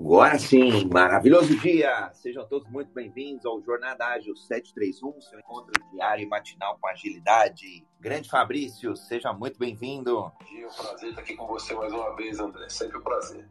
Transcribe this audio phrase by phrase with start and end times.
[0.00, 2.10] Agora sim, maravilhoso dia!
[2.12, 7.84] Sejam todos muito bem-vindos ao Jornada Ágil 731, seu encontro diário e matinal com agilidade.
[7.98, 10.32] Grande Fabrício, seja muito bem-vindo.
[10.56, 12.68] É um prazer estar aqui com você mais uma vez, André.
[12.68, 13.44] Sempre um prazer.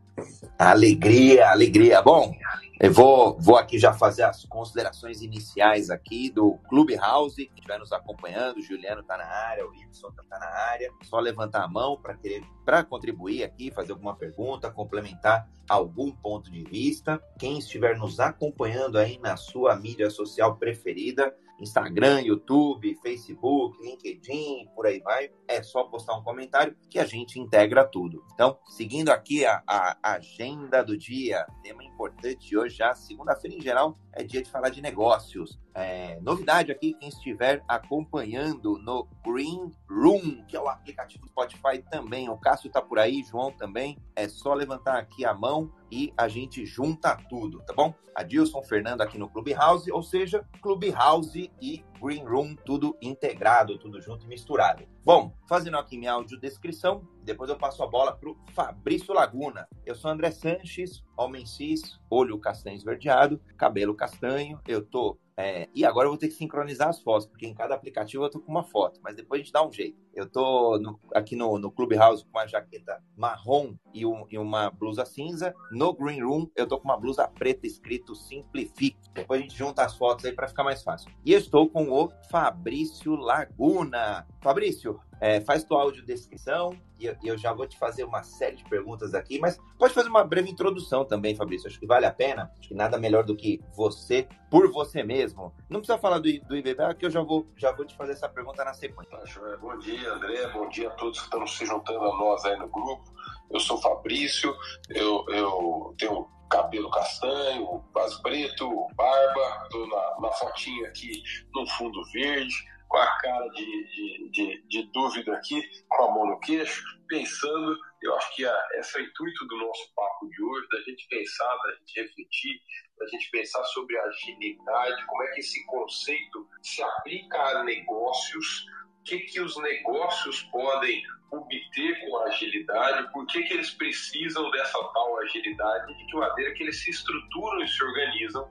[0.58, 2.02] Alegria, alegria.
[2.02, 2.34] Bom,
[2.80, 7.92] eu vou, vou aqui já fazer as considerações iniciais aqui do Clubhouse, que estiver nos
[7.92, 8.58] acompanhando.
[8.58, 10.92] O Juliano está na área, o Ibson está na área.
[11.04, 16.52] Só levantar a mão para querer para contribuir aqui, fazer alguma pergunta, complementar algum ponto
[16.52, 17.22] de vista.
[17.38, 24.86] Quem estiver nos acompanhando aí na sua mídia social preferida, Instagram, YouTube, Facebook, LinkedIn, por
[24.86, 25.30] aí vai.
[25.48, 28.24] É só postar um comentário que a gente integra tudo.
[28.34, 33.98] Então, seguindo aqui a, a agenda do dia, tema importante hoje já, segunda-feira em geral,
[34.14, 35.60] é dia de falar de negócios.
[35.80, 41.84] É, novidade aqui, quem estiver acompanhando no Green Room, que é o aplicativo do Spotify
[41.92, 42.28] também.
[42.30, 43.96] O Cássio tá por aí, João também.
[44.16, 47.94] É só levantar aqui a mão e a gente junta tudo, tá bom?
[48.16, 54.26] Adilson, Fernando aqui no Clubhouse, ou seja, Clubhouse e Green Room, tudo integrado, tudo junto
[54.26, 54.84] e misturado.
[55.04, 59.68] Bom, fazendo aqui minha audiodescrição, depois eu passo a bola para o Fabrício Laguna.
[59.86, 64.60] Eu sou André Sanches, homem cis, olho castanho esverdeado, cabelo castanho.
[64.68, 67.76] Eu tô é, e agora eu vou ter que sincronizar as fotos, porque em cada
[67.76, 69.96] aplicativo eu tô com uma foto, mas depois a gente dá um jeito.
[70.12, 74.72] Eu tô no, aqui no, no Clubhouse com uma jaqueta marrom e, um, e, uma
[74.72, 75.54] blusa cinza.
[75.72, 78.98] No Green Room eu tô com uma blusa preta escrito Simplifique.
[79.14, 81.12] Depois a gente junta as fotos aí para ficar mais fácil.
[81.24, 84.26] E eu estou com o Fabrício Laguna.
[84.42, 88.64] Fabrício, é, faz tua audiodescrição e eu, eu já vou te fazer uma série de
[88.66, 91.68] perguntas aqui, mas pode fazer uma breve introdução também, Fabrício.
[91.68, 92.52] Acho que vale a pena.
[92.60, 95.54] Acho que nada melhor do que você, por você mesmo.
[95.70, 98.30] Não precisa falar do, do IBBA, que eu já vou, já vou te fazer essa
[98.30, 99.18] pergunta na sequência.
[99.60, 100.48] Bom dia, André.
[100.48, 103.04] Bom dia a todos que estão se juntando a nós aí no grupo.
[103.50, 104.54] Eu sou Fabrício,
[104.90, 111.24] eu, eu tenho cabelo castanho, quase preto, barba, estou na, na fotinha aqui
[111.54, 112.56] no fundo verde
[112.88, 117.78] com a cara de, de, de, de, dúvida aqui, com a mão no queixo, pensando.
[118.02, 121.08] Eu acho que a, esse é o intuito do nosso papo de hoje, da gente
[121.10, 122.62] pensar, da gente refletir,
[122.98, 128.66] da gente pensar sobre agilidade, como é que esse conceito se aplica a negócios,
[129.08, 131.02] que, que os negócios podem
[131.32, 136.64] obter com agilidade, por que, que eles precisam dessa tal agilidade, de que maneira que
[136.64, 138.50] eles se estruturam e se organizam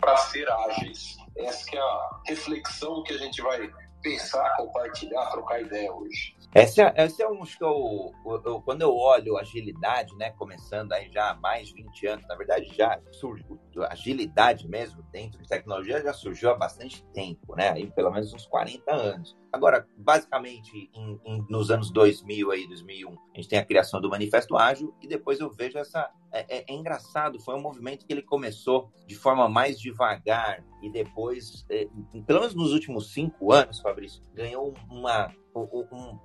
[0.00, 1.16] para ser ágeis.
[1.36, 3.70] Essa é a reflexão que a gente vai
[4.02, 6.36] pensar, compartilhar, trocar ideia hoje.
[6.54, 8.12] Essa, é, essa é um que eu,
[8.44, 12.34] eu, quando eu olho agilidade, né, começando aí já há mais de 20 anos, na
[12.34, 13.58] verdade já surgiu,
[13.88, 18.46] agilidade mesmo dentro de tecnologia já surgiu há bastante tempo, né, aí pelo menos uns
[18.46, 19.34] 40 anos.
[19.50, 24.10] Agora, basicamente, em, em, nos anos 2000 aí, 2001, a gente tem a criação do
[24.10, 26.10] Manifesto Ágil e depois eu vejo essa...
[26.32, 30.90] É, é, é engraçado, foi um movimento que ele começou de forma mais devagar e
[30.90, 31.86] depois, é,
[32.26, 35.41] pelo menos nos últimos cinco anos, Fabrício, ganhou uma um,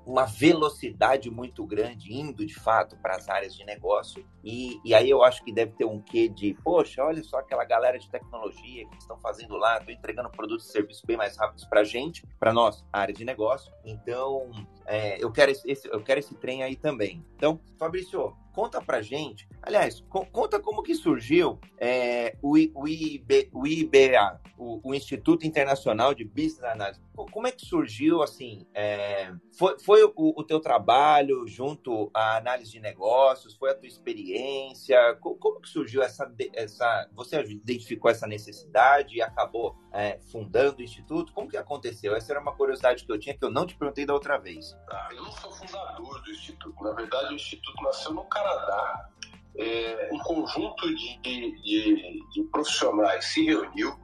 [0.05, 4.25] uma velocidade muito grande indo de fato para as áreas de negócio.
[4.43, 7.65] E, e, aí eu acho que deve ter um quê de, poxa, olha só aquela
[7.65, 11.65] galera de tecnologia que estão fazendo lá, estão entregando produtos e serviços bem mais rápidos
[11.65, 13.71] para a gente, para nós, área de negócio.
[13.83, 14.49] Então,
[14.87, 17.23] é, eu, quero esse, eu quero esse trem aí também.
[17.35, 23.49] Então, Fabrício, conta pra gente, aliás, co conta como que surgiu é, o, o, IB,
[23.53, 27.03] o IBA, o, o, Instituto Internacional de Business Analysis.
[27.31, 32.71] Como é que surgiu, assim, é, foi, foi o, o, teu trabalho junto à análise
[32.71, 38.25] de negócios, foi a tua experiência, como, como que surgiu essa, essa, você identificou essa
[38.25, 42.15] necessidade e acabou é, fundando o Instituto, como que aconteceu?
[42.15, 44.77] Essa era uma curiosidade que eu tinha que eu não te perguntei da outra vez.
[44.91, 49.09] Ah, eu não sou fundador do Instituto, na verdade o Instituto nasceu no Canadá
[49.57, 53.97] é, um conjunto de, de, de, profissionais se reuniu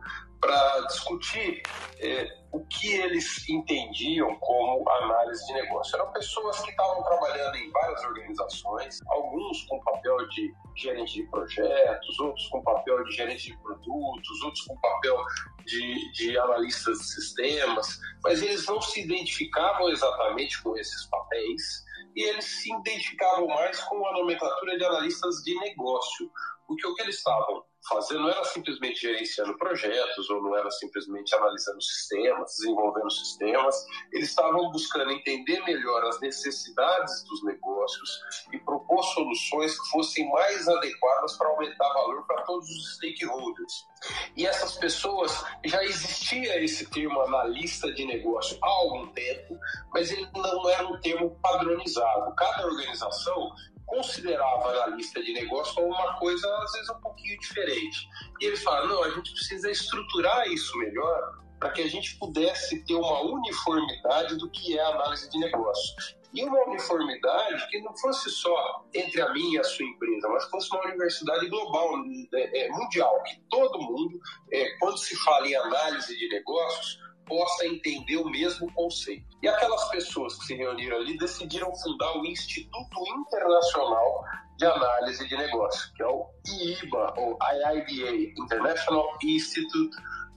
[0.43, 1.63] para discutir
[1.99, 5.95] é, o que eles entendiam como análise de negócio.
[5.95, 12.19] Eram pessoas que estavam trabalhando em várias organizações, alguns com papel de gerente de projetos,
[12.19, 15.17] outros com papel de gerente de produtos, outros com papel
[15.65, 21.85] de, de analistas de sistemas, mas eles não se identificavam exatamente com esses papéis
[22.17, 26.29] e eles se identificavam mais com a nomenclatura de analistas de negócio,
[26.67, 31.35] porque o que eles estavam fazendo não era simplesmente gerenciando projetos ou não era simplesmente
[31.35, 33.75] analisando sistemas, desenvolvendo sistemas,
[34.11, 38.21] eles estavam buscando entender melhor as necessidades dos negócios
[38.51, 43.87] e propor soluções que fossem mais adequadas para aumentar valor para todos os stakeholders.
[44.35, 49.57] E essas pessoas, já existia esse termo analista de negócio há algum tempo,
[49.93, 52.33] mas ele não era um termo padronizado.
[52.35, 53.51] Cada organização
[53.85, 58.07] considerava analista de negócio como uma coisa, às vezes, um pouquinho diferente.
[58.41, 62.83] E eles falaram, não, a gente precisa estruturar isso melhor para que a gente pudesse
[62.85, 65.95] ter uma uniformidade do que é análise de negócio.
[66.33, 70.45] E uma uniformidade que não fosse só entre a minha e a sua empresa, mas
[70.49, 71.93] fosse uma universidade global,
[72.33, 74.19] é, é, mundial, que todo mundo,
[74.51, 79.25] é, quando se fala em análise de negócios, possa entender o mesmo conceito.
[79.41, 84.23] E aquelas pessoas que se reuniram ali decidiram fundar o Instituto Internacional
[84.57, 89.95] de Análise de Negócios, que é o IIBA, ou IIBA, International Institute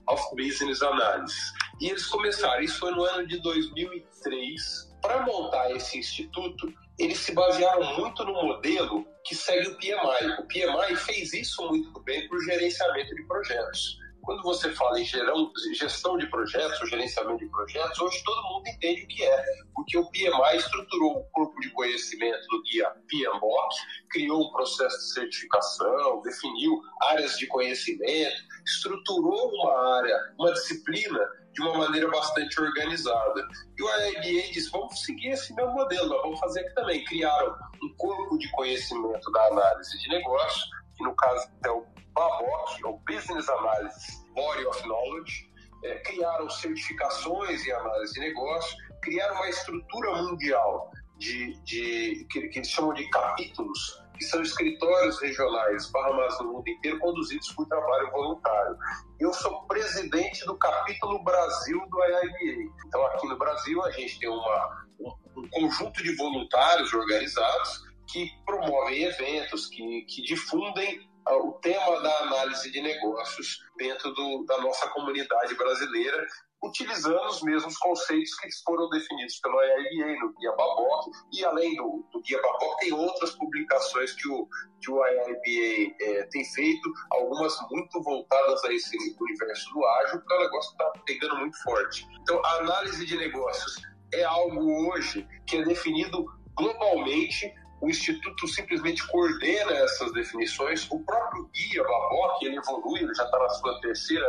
[0.09, 1.53] of Business Analysis.
[1.79, 4.95] E eles começaram, isso foi no ano de 2003.
[5.01, 10.39] Para montar esse instituto, eles se basearam muito no modelo que segue o PMI.
[10.39, 13.97] O PMI fez isso muito bem para o gerenciamento de projetos.
[14.27, 19.07] Quando você fala em gestão de projetos, gerenciamento de projetos, hoje todo mundo entende o
[19.07, 23.75] que é, porque o PMI estruturou um corpo de conhecimento do guia PMBOK,
[24.09, 28.35] criou um processo de certificação, definiu áreas de conhecimento,
[28.65, 33.47] estruturou uma área, uma disciplina de uma maneira bastante organizada.
[33.77, 37.05] E o IIBA disse: vamos seguir esse mesmo modelo, vamos fazer aqui também.
[37.05, 42.85] Criaram um corpo de conhecimento da análise de negócio, que no caso é o BABOC,
[42.85, 45.47] o Business Analysis Body of Knowledge,
[45.83, 52.59] é, criaram certificações em análise de negócio, criaram uma estrutura mundial de, de que, que
[52.59, 58.11] eles chamam de capítulos, que são escritórios regionais esparramados no mundo inteiro, conduzidos por trabalho
[58.11, 58.75] voluntário.
[59.19, 62.73] Eu sou presidente do capítulo Brasil do IIBA.
[62.87, 68.31] Então, aqui no Brasil, a gente tem uma, um, um conjunto de voluntários organizados que
[68.45, 74.87] promovem eventos, que, que difundem o tema da análise de negócios dentro do, da nossa
[74.89, 76.25] comunidade brasileira,
[76.63, 82.07] utilizando os mesmos conceitos que foram definidos pelo IIBA no Guia Baboc, e além do,
[82.11, 84.47] do Guia Baboc, tem outras publicações que o,
[84.81, 90.33] que o IIBA é, tem feito, algumas muito voltadas a esse universo do ágil, porque
[90.33, 92.07] o negócio está pegando muito forte.
[92.21, 93.81] Então, a análise de negócios
[94.13, 96.25] é algo hoje que é definido
[96.55, 100.87] globalmente o Instituto simplesmente coordena essas definições.
[100.89, 104.27] O próprio guia Baboc, ele evolui, ele já está na sua terceira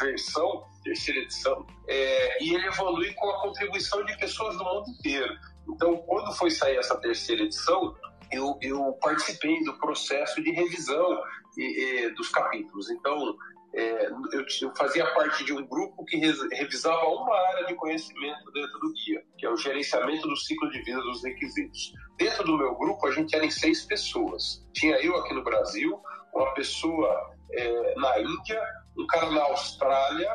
[0.00, 5.32] versão, terceira edição, é, e ele evolui com a contribuição de pessoas do mundo inteiro.
[5.68, 7.94] Então, quando foi sair essa terceira edição,
[8.32, 11.22] eu, eu participei do processo de revisão
[11.56, 12.90] e, e, dos capítulos.
[12.90, 13.36] Então,
[13.74, 18.78] é, eu, eu, fazia parte de um grupo que revisava uma área de conhecimento dentro
[18.80, 21.92] do guia, que é o gerenciamento do ciclo de vida dos requisitos.
[22.16, 24.66] Dentro do meu grupo, a gente era em seis pessoas.
[24.72, 26.00] Tinha eu aqui no Brasil,
[26.32, 28.62] uma pessoa é, na Índia,
[28.96, 30.32] um cara na Austrália,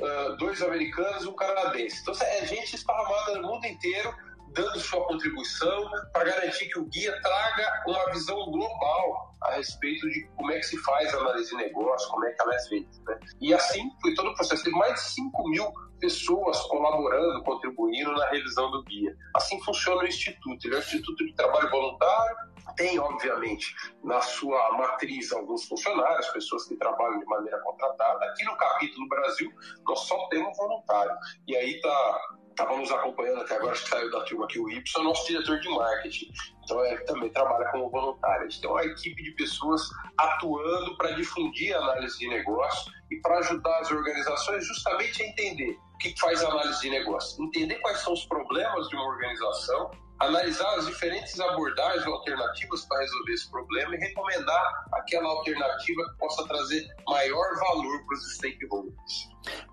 [0.00, 2.00] uh, dois americanos e um canadense.
[2.00, 4.14] Então, é gente esparramada no mundo inteiro
[4.56, 10.26] dando sua contribuição para garantir que o guia traga uma visão global a respeito de
[10.34, 12.98] como é que se faz a análise de negócio, como é que ela é feita.
[13.06, 13.20] Né?
[13.40, 14.64] E assim foi todo o processo.
[14.64, 19.14] Teve mais de 5 mil pessoas colaborando, contribuindo na revisão do guia.
[19.34, 20.66] Assim funciona o Instituto.
[20.66, 22.36] Ele é um Instituto de Trabalho Voluntário,
[22.76, 23.74] tem, obviamente,
[24.04, 28.24] na sua matriz alguns funcionários, pessoas que trabalham de maneira contratada.
[28.26, 29.50] Aqui no capítulo Brasil,
[29.86, 31.16] nós só temos voluntário.
[31.46, 32.20] E aí está
[32.56, 35.60] estava nos acompanhando até agora, que saiu da turma aqui, o Y, é nosso diretor
[35.60, 36.32] de marketing.
[36.64, 38.50] Então, ele também trabalha como voluntário.
[38.50, 39.82] Gente tem uma equipe de pessoas
[40.18, 45.78] atuando para difundir a análise de negócio e para ajudar as organizações justamente a entender
[45.94, 50.78] o que faz análise de negócio, entender quais são os problemas de uma organização analisar
[50.78, 56.86] as diferentes abordagens alternativas para resolver esse problema e recomendar aquela alternativa que possa trazer
[57.06, 59.28] maior valor para os stakeholders.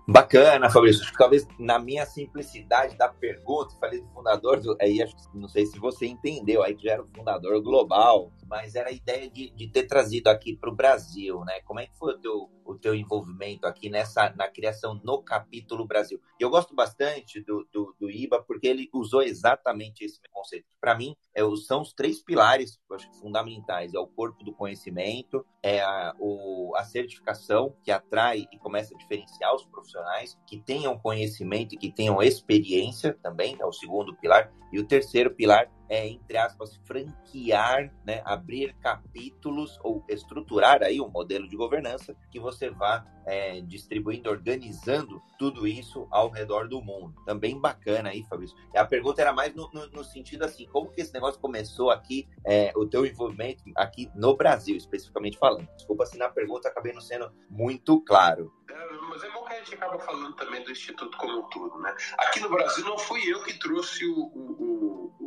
[0.06, 1.02] Bacana, Fabrício.
[1.02, 5.22] Acho que talvez na minha simplicidade da pergunta, falei do fundador, do, aí acho que
[5.38, 8.92] não sei se você entendeu, aí que já era o fundador global, mas era a
[8.92, 11.60] ideia de, de ter trazido aqui para o Brasil, né?
[11.62, 15.86] Como é que foi o teu, o teu envolvimento aqui nessa na criação no capítulo
[15.86, 16.20] Brasil?
[16.38, 20.66] Eu gosto bastante do, do, do IBA porque ele usou exatamente esse conceito.
[20.80, 25.80] Para mim, é, são os três pilares acho, fundamentais: é o corpo do conhecimento, é
[25.80, 31.74] a, o, a certificação que atrai e começa a diferenciar os profissionais que tenham conhecimento
[31.74, 36.36] e que tenham experiência também, é o segundo pilar, e o terceiro pilar é, entre
[36.36, 43.04] aspas, franquear, né, abrir capítulos ou estruturar aí um modelo de governança que você vá
[43.26, 47.14] é, distribuindo, organizando tudo isso ao redor do mundo.
[47.24, 48.56] Também bacana aí, Fabrício.
[48.74, 52.28] A pergunta era mais no, no, no sentido assim, como que esse negócio começou aqui,
[52.44, 55.68] é, o teu envolvimento aqui no Brasil, especificamente falando.
[55.76, 58.52] Desculpa se na pergunta acabei não sendo muito claro.
[58.70, 61.78] É, mas é bom que a gente acaba falando também do Instituto como um todo,
[61.78, 61.94] né?
[62.18, 65.23] Aqui no Brasil não fui eu que trouxe o, o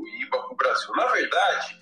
[0.67, 0.91] Brasil.
[0.95, 1.79] Na verdade,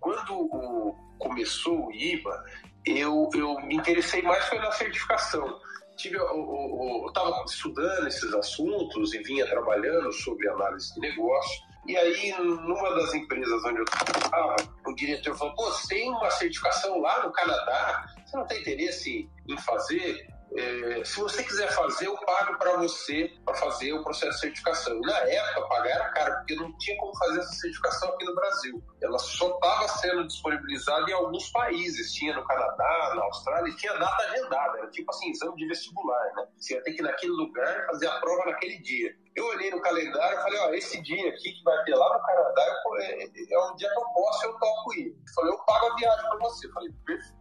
[0.00, 2.44] quando começou o IBA,
[2.84, 5.60] eu, eu me interessei mais foi na certificação.
[5.96, 11.62] Tive, eu estava estudando esses assuntos e vinha trabalhando sobre análise de negócio.
[11.86, 16.30] E aí, numa das empresas onde eu estava, o diretor falou: Pô, você tem uma
[16.30, 18.06] certificação lá no Canadá?
[18.24, 20.26] Você não tem interesse em fazer?
[20.56, 24.96] É, se você quiser fazer, eu pago para você para fazer o processo de certificação.
[24.96, 28.34] E na época, pagar era caro, porque não tinha como fazer essa certificação aqui no
[28.36, 28.82] Brasil.
[29.02, 32.12] Ela só estava sendo disponibilizada em alguns países.
[32.12, 34.78] Tinha no Canadá, na Austrália, e tinha data agendada.
[34.78, 36.46] Era tipo assim, exame de vestibular, né?
[36.56, 39.23] Você ia ter que ir naquele lugar fazer a prova naquele dia.
[39.36, 42.22] Eu olhei no calendário e falei, ó, esse dia aqui que vai ter lá no
[42.22, 45.08] Canadá é, é um dia que eu posso, eu topo ir.
[45.08, 46.66] Eu falei, eu pago a viagem para você.
[46.68, 46.90] Eu falei,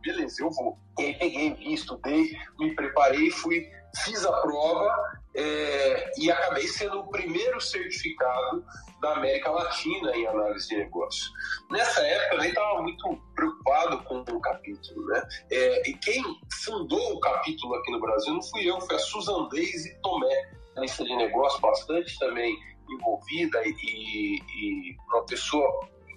[0.02, 0.78] beleza, eu vou.
[1.00, 3.70] E aí peguei, estudei, me preparei, fui,
[4.04, 8.66] fiz a prova é, e acabei sendo o primeiro certificado
[9.00, 11.32] da América Latina em análise de negócio.
[11.70, 15.24] Nessa época eu nem estava muito preocupado com o capítulo, né?
[15.52, 16.24] É, e quem
[16.64, 21.04] fundou o capítulo aqui no Brasil não fui eu, foi a Susan Daisy Tomé lista
[21.04, 22.56] de negócio bastante também
[22.90, 25.68] envolvida e, e uma pessoa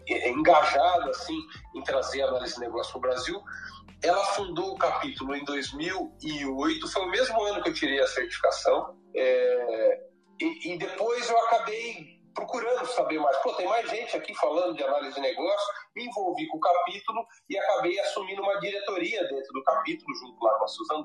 [0.09, 1.39] engajada assim
[1.75, 3.43] em trazer análise de negócio para o Brasil.
[4.03, 8.97] Ela fundou o capítulo em 2008, foi o mesmo ano que eu tirei a certificação.
[9.15, 10.01] É,
[10.41, 13.37] e, e depois eu acabei procurando saber mais.
[13.39, 17.27] Pô, tem mais gente aqui falando de análise de negócio, me envolvi com o capítulo
[17.49, 21.03] e acabei assumindo uma diretoria dentro do capítulo, junto lá com a Susan.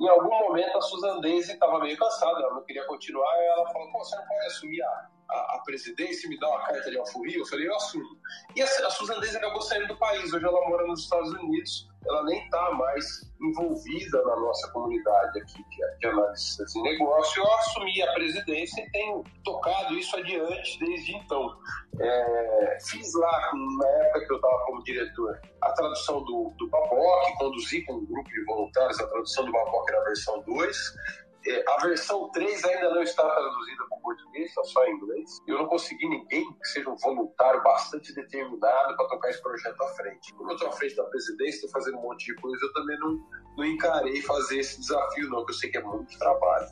[0.00, 3.90] Em algum momento a Susan estava meio cansada, ela não queria continuar, e ela falou,
[3.92, 7.38] pô, você não pode assumir a, a, a presidência me dar uma carta de alforria?
[7.38, 8.18] Eu falei, eu assumo.
[8.56, 11.87] E a, a Susan Daisy acabou saindo do país, hoje ela mora nos Estados Unidos,
[12.06, 13.04] ela nem está mais
[13.40, 17.42] envolvida na nossa comunidade aqui de, de análise de negócio.
[17.42, 21.56] Eu assumi a presidência e tenho tocado isso adiante desde então.
[22.00, 27.38] É, fiz lá, na época que eu estava como diretor, a tradução do, do Baboc,
[27.38, 30.76] conduzi com um grupo de voluntários a tradução do Baboc na versão 2.
[31.46, 35.38] É, a versão 3 ainda não está traduzida para o português, está só em inglês.
[35.46, 39.88] Eu não consegui ninguém que seja um voluntário bastante determinado para tocar esse projeto à
[39.94, 40.34] frente.
[40.34, 42.98] Como eu estou à frente da presidência, estou fazendo um monte de coisa, eu também
[42.98, 43.24] não,
[43.56, 46.66] não encarei fazer esse desafio, não, que eu sei que é muito trabalho.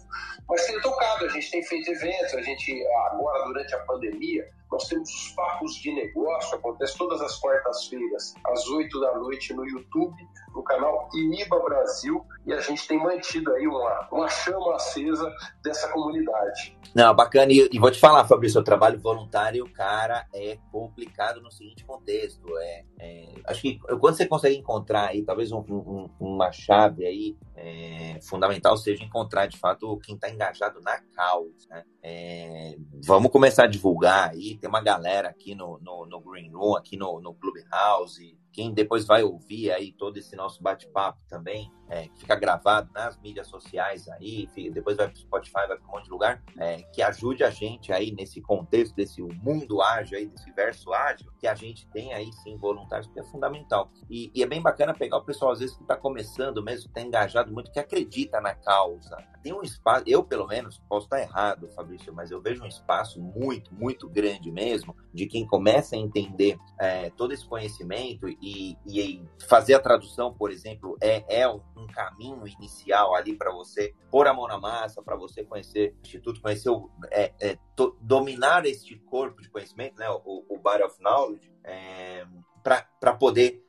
[0.48, 4.88] Mas tem tocado, a gente tem feito eventos, a gente, agora, durante a pandemia, nós
[4.88, 10.16] temos os papos de negócio, acontece todas as quartas-feiras, às 8 da noite no YouTube,
[10.54, 15.30] no canal INIBA Brasil, e a gente tem mantido aí uma, uma chama acesa
[15.62, 16.76] dessa comunidade.
[16.94, 17.52] Não, bacana.
[17.52, 22.46] E, e vou te falar, Fabrício, o trabalho voluntário, cara, é complicado no seguinte contexto.
[22.58, 27.36] É, é acho que quando você consegue encontrar aí, talvez um, um, uma chave aí
[27.56, 31.68] é, fundamental seja encontrar de fato quem está engajado na causa.
[31.70, 31.84] Né?
[32.02, 34.56] É, vamos começar a divulgar aí.
[34.58, 39.04] Tem uma galera aqui no, no, no Green Room, aqui no, no Clubhouse, quem depois
[39.04, 44.08] vai ouvir aí todo esse nosso bate-papo também, é, que fica gravado nas mídias sociais
[44.08, 47.44] aí, depois vai para o Spotify, vai para um monte de lugar, é, que ajude
[47.44, 51.86] a gente aí nesse contexto desse mundo ágil aí, desse verso ágil, que a gente
[51.88, 53.90] tem aí sim voluntários, que é fundamental.
[54.10, 56.98] E, e é bem bacana pegar o pessoal, às vezes, que está começando mesmo, que
[56.98, 59.16] está engajado muito, que acredita na causa.
[59.42, 63.20] Tem um espaço, eu pelo menos, posso estar errado, Fabrício, mas eu vejo um espaço
[63.20, 69.22] muito, muito grande mesmo, de quem começa a entender é, todo esse conhecimento e, e
[69.48, 71.46] fazer a tradução, por exemplo, é, é
[71.76, 76.00] um caminho inicial ali para você pôr a mão na massa, para você conhecer o
[76.02, 80.82] Instituto, conhecer o, é, é, to, dominar este corpo de conhecimento, né, o, o Body
[80.82, 82.26] of Knowledge, é,
[82.62, 83.65] para poder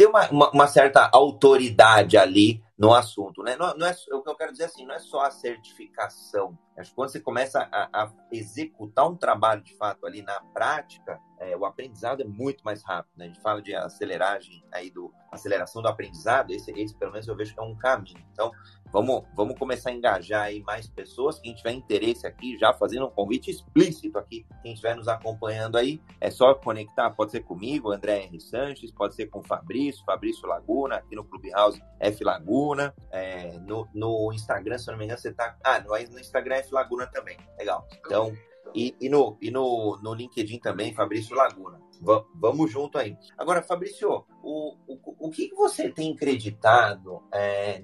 [0.00, 3.42] ter uma, uma, uma, certa autoridade ali no assunto.
[3.42, 3.54] Né?
[3.54, 6.58] Não, não é, o que eu quero dizer assim, não é só a certificação.
[6.74, 11.20] Acho que quando você começa a, a executar um trabalho de fato ali na prática,
[11.38, 13.12] é, o aprendizado é muito mais rápido.
[13.14, 13.26] Né?
[13.26, 17.36] A gente fala de aceleragem aí do aceleração do aprendizado, esse, esse pelo menos eu
[17.36, 18.26] vejo que é um caminho.
[18.32, 18.50] Então,
[18.92, 21.38] vamos, vamos começar a engajar aí mais pessoas.
[21.38, 26.00] Quem tiver interesse aqui, já fazendo um convite explícito aqui, quem estiver nos acompanhando aí,
[26.20, 28.40] é só conectar, pode ser comigo, André R.
[28.40, 33.88] Sanches, pode ser com o Fabrício, Fabrício Laguna, aqui no Clubhouse F Laguna, é, no,
[33.94, 35.56] no Instagram, se não me engano, você tá.
[35.64, 37.36] Ah, no, no Instagram F Laguna também.
[37.58, 37.86] Legal.
[38.04, 38.32] Então,
[38.74, 41.80] e, e, no, e no, no LinkedIn também, Fabrício Laguna.
[42.00, 43.16] V vamos junto aí.
[43.36, 47.82] Agora, Fabrício, o, o, o que, você tem acreditado é,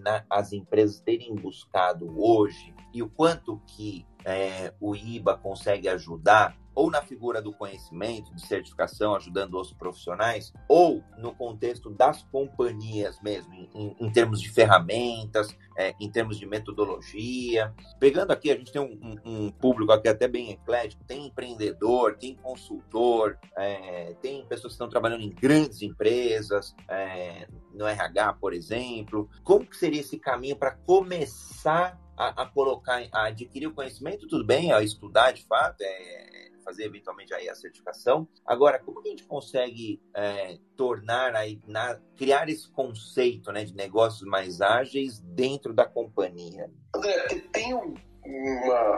[0.52, 7.00] empresas terem buscado hoje e o quanto que é, o IBA consegue ajudar ou na
[7.00, 13.96] figura do conhecimento, de certificação, ajudando os profissionais, ou no contexto das companhias mesmo, em,
[13.98, 17.74] em termos de ferramentas, é, em termos de metodologia.
[17.98, 22.16] Pegando aqui, a gente tem um, um, um, público aqui até bem eclético, tem empreendedor,
[22.16, 28.52] tem consultor, é, tem pessoas que estão trabalhando em grandes empresas, é, no RH, por
[28.52, 29.30] exemplo.
[29.42, 34.28] Como seria esse caminho para começar a, a, colocar, a adquirir o conhecimento?
[34.28, 38.26] Tudo bem, a estudar de fato, é, fazer eventualmente aí a certificação.
[38.44, 43.74] Agora, como que a gente consegue é, tornar aí, na, criar esse conceito né, de
[43.74, 46.68] negócios mais ágeis dentro da companhia?
[46.94, 47.12] André,
[47.52, 47.94] tem uma,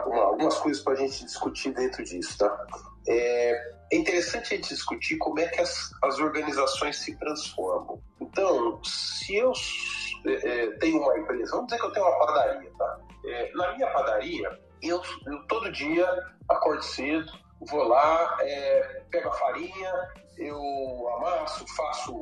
[0.06, 2.66] uma, algumas coisas para a gente discutir dentro disso, tá?
[3.06, 8.00] É, é interessante a gente discutir como é que as, as organizações se transformam.
[8.18, 9.52] Então, se eu
[10.26, 13.00] é, é tenho uma empresa, vamos dizer que eu tenho uma padaria, tá?
[13.26, 16.06] É, na minha padaria, eu, eu, todo dia
[16.48, 17.30] acordo cedo,
[17.60, 19.92] vou lá, é, pego a farinha,
[20.36, 22.12] eu amasso, faço,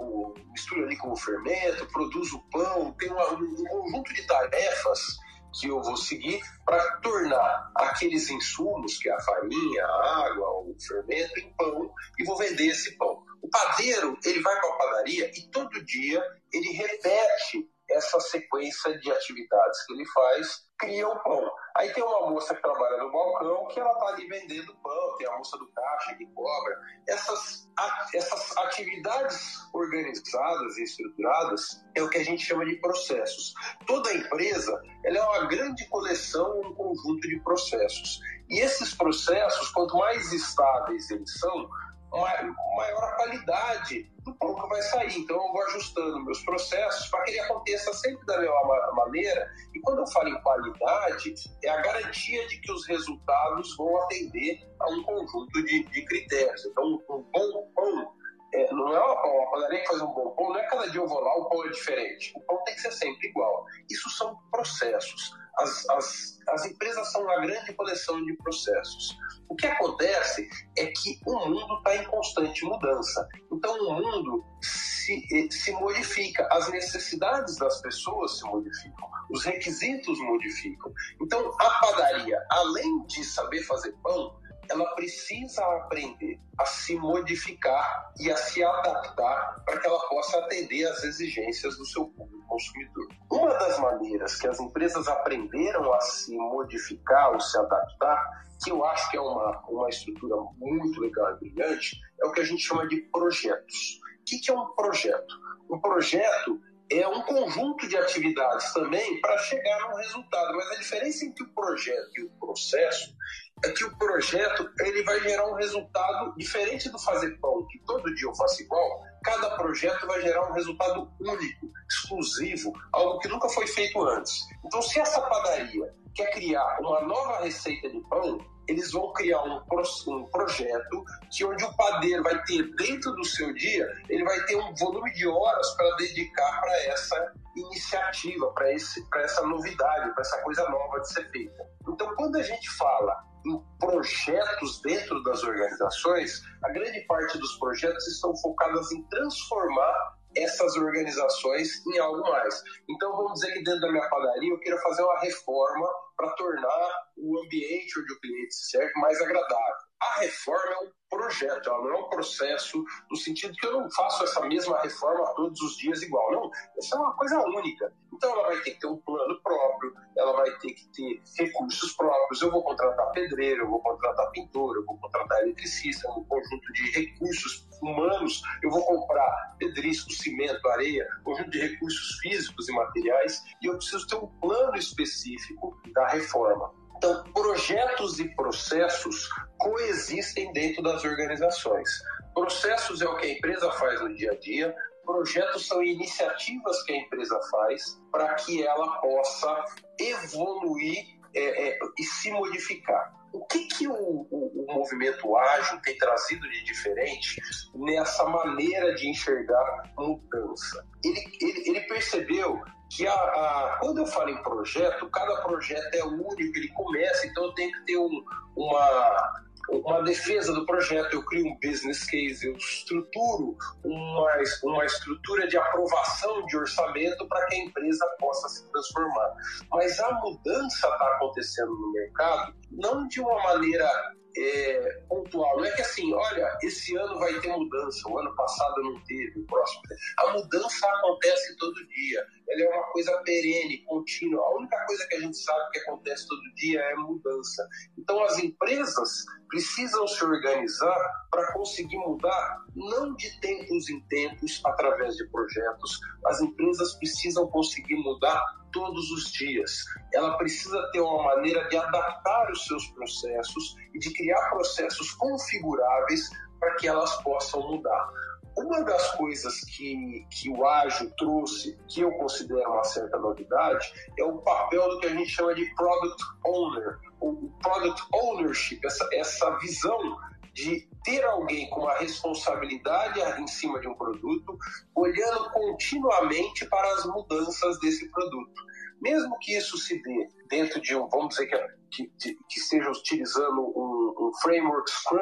[0.00, 5.16] o, misturo ali com o fermento, produzo pão, tem um, um conjunto de tarefas
[5.58, 10.76] que eu vou seguir para tornar aqueles insumos, que é a farinha, a água, o
[10.78, 13.22] fermento, em pão e vou vender esse pão.
[13.42, 16.22] O padeiro, ele vai para a padaria e todo dia
[16.52, 21.50] ele repete essa sequência de atividades que ele faz cria o pão.
[21.76, 25.28] Aí tem uma moça que trabalha no balcão que ela está ali vendendo pão, tem
[25.28, 26.80] a moça do caixa que cobra.
[27.06, 27.68] Essas,
[28.14, 33.52] essas atividades organizadas e estruturadas é o que a gente chama de processos.
[33.86, 38.20] Toda empresa ela é uma grande coleção, um conjunto de processos.
[38.48, 41.68] E esses processos, quanto mais estáveis eles são,
[42.16, 45.18] maior a qualidade do pão que vai sair.
[45.18, 49.50] Então eu vou ajustando meus processos para que ele aconteça sempre da mesma maneira.
[49.74, 54.60] E quando eu falo em qualidade, é a garantia de que os resultados vão atender
[54.80, 56.64] a um conjunto de, de critérios.
[56.66, 58.12] Então um bom pão
[58.54, 61.00] é, não é uma, uma padaria que faz um bom pão, não é cada dia
[61.00, 62.32] eu vou lá, o pão é diferente.
[62.36, 63.66] O pão tem que ser sempre igual.
[63.90, 65.32] Isso são processos.
[65.58, 69.16] As, as, as empresas são uma grande coleção de processos.
[69.48, 73.28] O que acontece é que o mundo está em constante mudança.
[73.52, 80.18] Então, o mundo se, eh, se modifica, as necessidades das pessoas se modificam, os requisitos
[80.18, 80.92] modificam.
[81.22, 84.36] Então, a padaria, além de saber fazer pão,
[84.70, 90.86] ela precisa aprender a se modificar e a se adaptar para que ela possa atender
[90.86, 93.08] às exigências do seu público consumidor.
[93.30, 98.84] Uma das maneiras que as empresas aprenderam a se modificar ou se adaptar, que eu
[98.84, 102.62] acho que é uma, uma estrutura muito legal e brilhante, é o que a gente
[102.62, 104.00] chama de projetos.
[104.20, 105.34] O que é um projeto?
[105.70, 110.56] Um projeto é um conjunto de atividades também para chegar num resultado.
[110.56, 113.14] Mas a diferença entre o projeto e o processo
[113.64, 118.14] é que o projeto ele vai gerar um resultado diferente do fazer pão, que todo
[118.14, 119.02] dia eu faço igual.
[119.24, 124.46] Cada projeto vai gerar um resultado único, exclusivo, algo que nunca foi feito antes.
[124.64, 128.38] Então, se essa padaria quer criar uma nova receita de pão,
[128.68, 129.62] eles vão criar um,
[130.08, 134.56] um projeto que onde o padeiro vai ter dentro do seu dia, ele vai ter
[134.56, 140.68] um volume de horas para dedicar para essa iniciativa, para essa novidade, para essa coisa
[140.68, 141.64] nova de ser feita.
[141.88, 148.06] Então, quando a gente fala em projetos dentro das organizações, a grande parte dos projetos
[148.08, 152.62] estão focadas em transformar essas organizações em algo mais.
[152.88, 156.90] Então, vamos dizer que dentro da minha padaria eu queira fazer uma reforma para tornar
[157.16, 159.85] o ambiente onde o cliente se serve mais agradável.
[160.00, 163.90] A reforma é um projeto, ela não é um processo no sentido que eu não
[163.90, 166.30] faço essa mesma reforma todos os dias igual.
[166.32, 167.92] Não, essa é uma coisa única.
[168.12, 171.92] Então ela vai ter que ter um plano próprio, ela vai ter que ter recursos
[171.92, 172.42] próprios.
[172.42, 176.90] Eu vou contratar pedreiro, eu vou contratar pintor, eu vou contratar eletricista, um conjunto de
[176.90, 178.42] recursos humanos.
[178.62, 183.42] Eu vou comprar pedrisco, cimento, areia, conjunto de recursos físicos e materiais.
[183.62, 186.72] E eu preciso ter um plano específico da reforma.
[186.96, 189.28] Então, projetos e processos
[189.58, 191.88] coexistem dentro das organizações.
[192.34, 196.92] Processos é o que a empresa faz no dia a dia, projetos são iniciativas que
[196.92, 199.64] a empresa faz para que ela possa
[199.98, 203.14] evoluir é, é, e se modificar.
[203.32, 207.40] O que, que o, o, o, movimento ágil tem trazido de diferente
[207.74, 210.86] nessa maneira de enxergar mudança?
[211.04, 216.04] Ele, ele, ele percebeu que a, a, quando eu falo em projeto, cada projeto é
[216.04, 218.24] único, ele começa, então eu tenho que ter um,
[218.56, 219.32] uma,
[219.70, 224.32] uma defesa do projeto, eu crio um business case, eu estruturo uma,
[224.64, 229.34] uma estrutura de aprovação de orçamento para que a empresa possa se transformar.
[229.70, 233.90] Mas a mudança está acontecendo no mercado não de uma maneira
[234.38, 235.56] é, pontual.
[235.56, 239.40] Não é que assim, olha, esse ano vai ter mudança, o ano passado não teve,
[239.40, 239.82] o próximo.
[240.18, 242.26] A mudança acontece todo dia.
[242.48, 244.42] Ela é uma coisa perene, contínua.
[244.42, 247.66] A única coisa que a gente sabe que acontece todo dia é mudança.
[247.98, 255.14] Então as empresas precisam se organizar para conseguir mudar, não de tempos em tempos, através
[255.16, 256.00] de projetos.
[256.26, 258.42] As empresas precisam conseguir mudar
[258.76, 259.86] todos os dias.
[260.12, 266.28] Ela precisa ter uma maneira de adaptar os seus processos e de criar processos configuráveis
[266.60, 268.10] para que elas possam mudar.
[268.54, 274.24] Uma das coisas que, que o ágil trouxe, que eu considero uma certa novidade, é
[274.24, 279.58] o papel do que a gente chama de product owner, o product ownership, essa, essa
[279.58, 280.18] visão
[280.52, 284.58] de ter alguém com uma responsabilidade em cima de um produto,
[284.94, 288.60] olhando continuamente para as mudanças desse produto.
[289.00, 291.46] Mesmo que isso se dê dentro de um, vamos dizer
[291.92, 295.18] que, que, que esteja utilizando um, um framework Scrum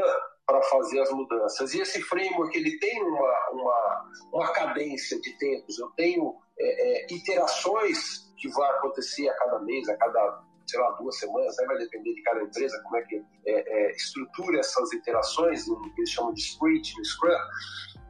[0.47, 1.75] para fazer as mudanças.
[1.75, 5.79] E esse framework ele tem uma, uma, uma cadência de tempos.
[5.79, 10.91] Eu tenho é, é, iterações que vai acontecer a cada mês, a cada sei lá,
[10.93, 15.67] duas semanas, vai depender de cada empresa como é que é, é, estrutura essas iterações,
[15.67, 17.31] no que eles chamam de sprint, no Scrum.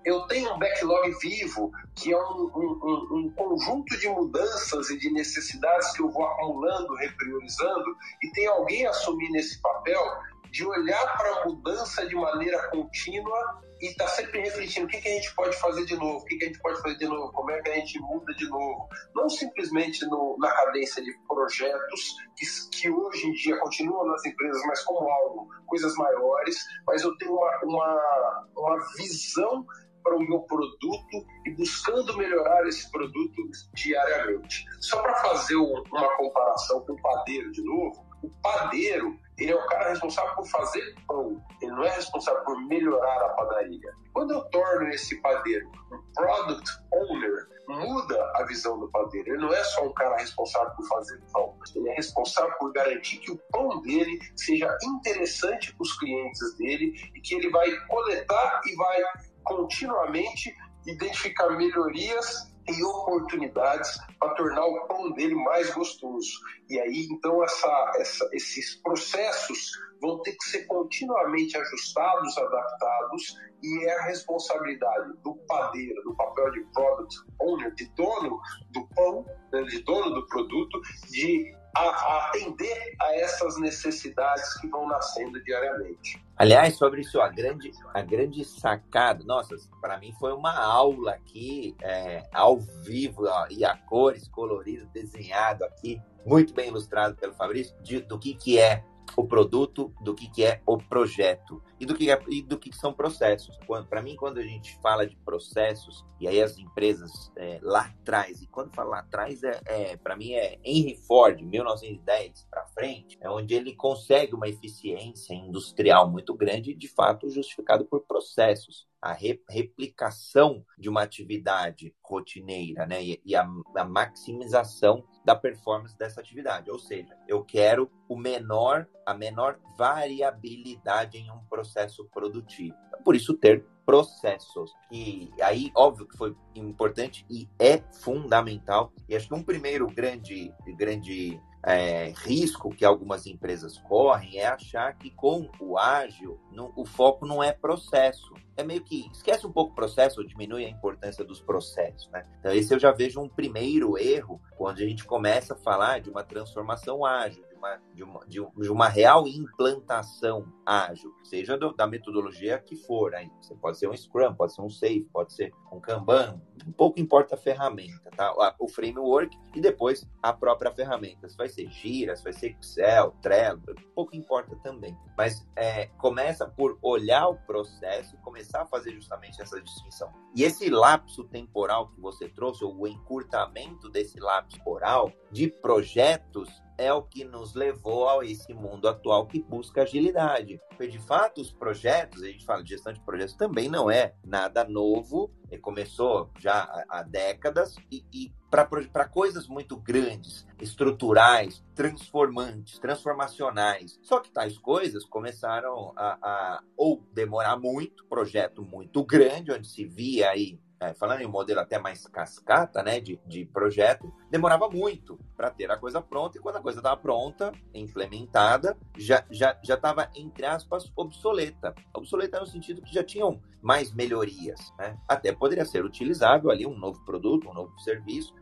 [0.04, 5.10] Eu tenho um backlog vivo, que é um, um, um, conjunto de mudanças e de
[5.10, 10.02] necessidades que eu vou acumulando, repriorizando, e tem alguém assumir nesse papel
[10.50, 15.00] de olhar para a mudança de maneira contínua e estar tá sempre refletindo o que,
[15.00, 17.06] que, a gente pode fazer de novo, o que, que, a gente pode fazer de
[17.06, 18.88] novo, como é que a gente muda de novo.
[19.14, 24.62] Não simplesmente no, na cadência de projetos que, que, hoje em dia continuam nas empresas,
[24.66, 26.56] mas como algo, coisas maiores,
[26.86, 29.66] mas eu tenho uma, uma, uma visão
[30.02, 34.66] para o meu produto e buscando melhorar esse produto diariamente.
[34.80, 39.66] Só para fazer uma comparação com o padeiro de novo, o padeiro ele é o
[39.66, 43.92] cara responsável por fazer pão, ele não é responsável por melhorar a padaria.
[44.12, 49.30] Quando eu torno esse padeiro um product owner, muda a visão do padeiro.
[49.30, 53.18] Ele não é só um cara responsável por fazer pão, ele é responsável por garantir
[53.18, 58.60] que o pão dele seja interessante para os clientes dele e que ele vai coletar
[58.66, 59.02] e vai
[59.42, 60.54] continuamente
[60.86, 66.30] identificar melhorias e oportunidades para tornar o pão dele mais gostoso.
[66.68, 73.86] E aí, então, essa, essa, esses processos vão ter que ser continuamente ajustados, adaptados, e
[73.86, 78.38] é a responsabilidade do padeiro, do papel de product owner, de dono
[78.72, 84.68] do pão, né, de dono do produto, de a, a atender a essas necessidades que
[84.68, 86.22] vão nascendo diariamente.
[86.36, 91.76] Aliás, sobre isso, a grande, a grande sacada, nossa, para mim foi uma aula aqui,
[91.80, 97.76] é, ao vivo, ó, e a cores, colorido, desenhado aqui, muito bem ilustrado pelo Fabrício,
[97.82, 98.82] de, do que, que é
[99.16, 102.74] o produto, do que, que é o projeto e do que, é, e do que
[102.74, 103.58] são processos.
[103.88, 108.42] Para mim, quando a gente fala de processos, e aí as empresas é, lá atrás,
[108.42, 113.18] e quando fala lá atrás, é, é para mim é Henry Ford, 1910 para frente,
[113.20, 119.12] é onde ele consegue uma eficiência industrial muito grande, de fato justificado por processos a
[119.12, 123.04] re, replicação de uma atividade rotineira, né?
[123.04, 126.70] E, e a, a, maximização da performance dessa atividade.
[126.70, 132.74] Ou seja, eu quero o menor, a menor variabilidade em um processo produtivo.
[133.04, 134.72] Por isso ter processos.
[134.90, 138.90] E aí, óbvio que foi importante e é fundamental.
[139.06, 144.96] E acho que um primeiro grande, grande é, risco que algumas empresas correm é achar
[144.96, 146.38] que com o ágil
[146.76, 148.34] o foco não é processo.
[148.56, 152.08] É meio que esquece um pouco o processo ou diminui a importância dos processos.
[152.10, 152.26] Né?
[152.38, 156.10] Então, esse eu já vejo um primeiro erro quando a gente começa a falar de
[156.10, 162.58] uma transformação ágil, uma, de, uma, de uma real implantação ágil, seja do, da metodologia
[162.58, 163.14] que for.
[163.14, 163.30] Aí.
[163.40, 166.40] Você pode ser um Scrum, pode ser um Safe, pode ser um Kanban,
[166.76, 168.34] pouco importa a ferramenta, tá?
[168.58, 171.28] o framework e depois a própria ferramenta.
[171.28, 173.62] Se vai ser Gira, se vai ser Excel, Trello,
[173.94, 174.96] pouco importa também.
[175.16, 180.12] Mas é, começa por olhar o processo, começar a fazer justamente essa distinção.
[180.34, 186.48] E esse lapso temporal que você trouxe, ou o encurtamento desse lapso temporal de projetos,
[186.76, 190.60] é o que nos levou a esse mundo atual que busca agilidade.
[190.68, 194.14] Porque, de fato, os projetos, a gente fala de gestão de projetos, também não é
[194.24, 195.30] nada novo,
[195.60, 203.98] começou já há, décadas, e, e para coisas muito grandes, estruturais, transformantes, transformacionais.
[204.02, 209.84] Só que tais coisas começaram a, a ou demorar muito, projeto muito grande, onde se
[209.84, 214.68] via aí é, falando em um modelo até mais cascata, né, de, de projeto, demorava
[214.68, 219.58] muito para ter a coisa pronta, e quando a coisa estava pronta, implementada, já já
[219.62, 221.74] já estava, entre aspas, obsoleta.
[221.94, 224.98] Obsoleta no sentido que já tinham mais melhorias, né?
[225.08, 228.34] Até poderia ser utilizável ali um novo produto, um novo serviço,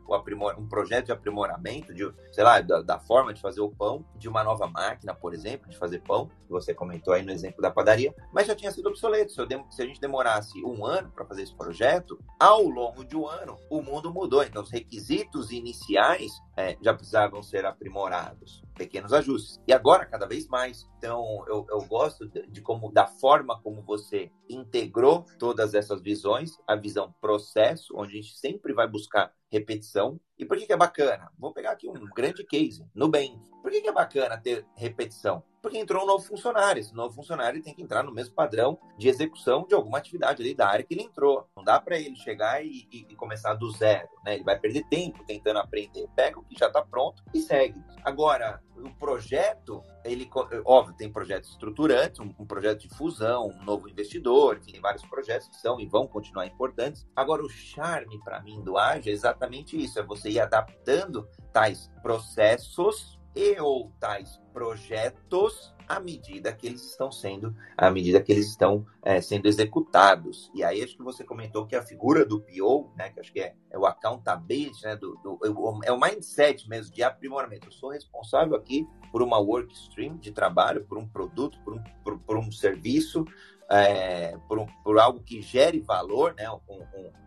[0.59, 4.29] um projeto de aprimoramento, de, sei lá, da, da forma de fazer o pão, de
[4.29, 7.71] uma nova máquina, por exemplo, de fazer pão, que você comentou aí no exemplo da
[7.71, 9.33] padaria, mas já tinha sido obsoleto.
[9.33, 13.27] Se, se a gente demorasse um ano para fazer esse projeto, ao longo de um
[13.27, 14.43] ano, o mundo mudou.
[14.43, 19.61] Então, os requisitos iniciais é, já precisavam ser aprimorados, pequenos ajustes.
[19.67, 20.89] E agora, cada vez mais.
[20.99, 26.59] Então, eu, eu gosto de, de, como, da forma como você integrou todas essas visões,
[26.67, 30.19] a visão processo, onde a gente sempre vai buscar repetição.
[30.39, 31.31] E por que, que é bacana?
[31.39, 33.39] Vou pegar aqui um grande case, Nubank.
[33.61, 35.45] Por que, que é bacana ter repetição?
[35.61, 36.81] Porque entrou um novo funcionário.
[36.81, 40.53] Esse novo funcionário tem que entrar no mesmo padrão de execução de alguma atividade ali
[40.53, 41.47] da área que ele entrou.
[41.57, 44.35] Não dá para ele chegar e, e, e, começar do zero, né?
[44.35, 46.09] Ele vai perder tempo tentando aprender.
[46.17, 47.81] Pega o que já está pronto e segue.
[48.03, 50.29] Agora, o projeto, ele,
[50.65, 55.49] óbvio, tem projetos estruturantes, um, um, projeto de fusão, um novo investidor, tem vários projetos
[55.49, 57.07] que são e vão continuar importantes.
[57.15, 61.91] Agora, o charme para mim do Ágil é exatamente isso: é você ir adaptando tais
[62.03, 68.49] processos e ou tais projetos à medida que eles estão sendo, à medida que eles
[68.49, 70.51] estão é, sendo executados.
[70.55, 73.41] E aí acho que você comentou que a figura do PO, né, que acho que
[73.41, 75.39] é, é o accountability, né, do, do,
[75.85, 77.69] é o mindset mesmo de aprimoramento.
[77.69, 81.83] Eu sou responsável aqui por uma work stream de trabalho, por um produto, por um,
[82.03, 83.27] por, por um serviço,
[83.73, 86.61] é, por, por, algo que gere valor, né, um,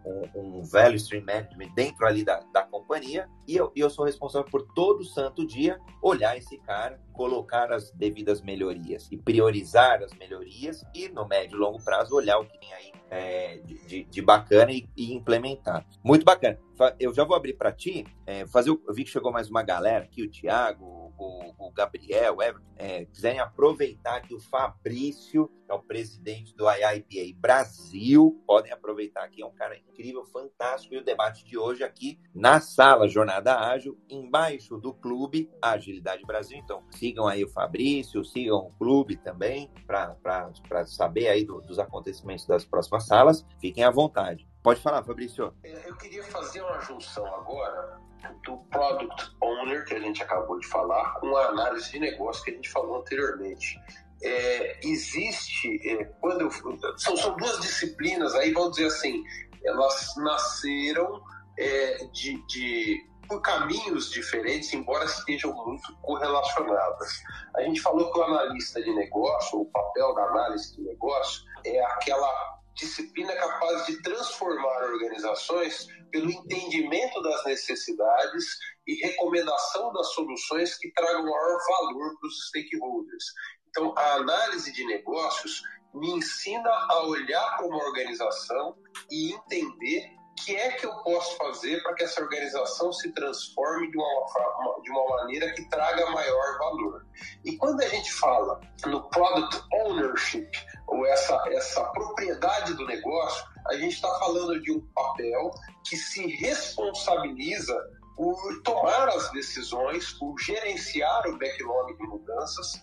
[0.05, 4.47] um, um value stream management dentro ali da, da companhia, e eu, eu sou responsável
[4.49, 10.85] por todo santo dia olhar esse cara, colocar as devidas melhorias e priorizar as melhorias
[10.93, 14.71] e no médio e longo prazo olhar o que tem aí é, de, de, bacana
[14.71, 15.85] e, e, implementar.
[16.03, 16.59] Muito bacana.
[16.99, 20.03] Eu já vou abrir para ti, é, fazer eu vi que chegou mais uma galera
[20.03, 25.71] aqui, o Thiago, o, o Gabriel, o Everton, é, quiserem aproveitar que o Fabrício, que
[25.71, 30.97] é o presidente do IIBA Brasil, podem aproveitar aqui, é um cara incrível, fantástico, e
[30.97, 36.57] o debate de hoje aqui na sala Jornada Ágil, embaixo do clube Agilidade Brasil.
[36.57, 42.45] Então, sigam aí o Fabrício, sigam o clube também, para saber aí do, dos acontecimentos
[42.45, 43.45] das próximas salas.
[43.59, 44.47] Fiquem à vontade.
[44.65, 45.53] Pode falar, Fabrício.
[45.63, 48.01] É, eu queria fazer uma junção agora
[48.43, 52.49] do Product Owner, que a gente acabou de falar, com a análise de negócio que
[52.49, 53.79] a gente falou anteriormente.
[54.23, 56.49] É, existe, é, quando
[56.97, 59.23] são, são duas disciplinas, aí vamos dizer assim,
[59.63, 61.21] elas nasceram
[61.59, 67.21] é, de, de por caminhos diferentes, embora estejam muito correlacionadas.
[67.55, 71.85] A gente falou que o analista de negócio, o papel da análise de negócio, é
[71.85, 78.45] aquela disciplina capaz de transformar organizações pelo entendimento das necessidades
[78.87, 83.25] e recomendação das soluções que tragam maior valor para os stakeholders.
[83.69, 85.61] Então, a análise de negócios
[85.93, 88.77] me ensina a olhar para uma organização
[89.09, 93.89] e entender o que é que eu posso fazer para que essa organização se transforme
[93.89, 97.05] de uma, de uma maneira que traga maior valor.
[97.45, 100.49] E quando a gente fala no product ownership,
[100.87, 105.51] ou essa, essa propriedade do negócio, a gente está falando de um papel
[105.83, 107.75] que se responsabiliza
[108.15, 112.81] por tomar as decisões, por gerenciar o backlog de mudanças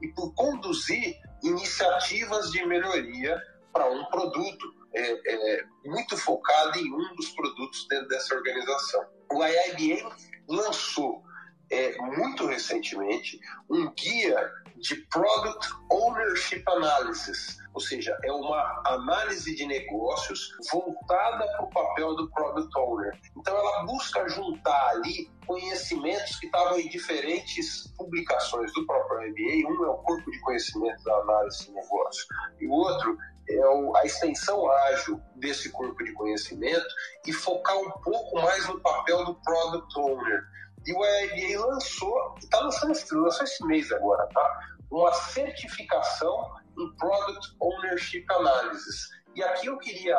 [0.00, 3.40] e por conduzir iniciativas de melhoria
[3.72, 9.04] para um produto é, é, muito focado em um dos produtos dentro dessa organização.
[9.32, 10.16] O IIBA
[10.48, 11.22] lançou
[11.70, 19.66] é, muito recentemente um guia de Product Ownership Analysis, ou seja, é uma análise de
[19.66, 23.20] negócios voltada para o papel do Product Owner.
[23.36, 29.68] Então, ela busca juntar ali conhecimentos que estavam em diferentes publicações do próprio MBA.
[29.68, 32.26] Um é o corpo de conhecimento da análise de negócio,
[32.60, 36.86] e o outro é a extensão ágil desse corpo de conhecimento
[37.26, 40.44] e focar um pouco mais no papel do Product Owner
[40.86, 44.60] e o EIBA lançou, está lançando lançou esse mês agora, tá?
[44.90, 49.08] Uma certificação em Product Ownership Analysis.
[49.34, 50.18] E aqui eu queria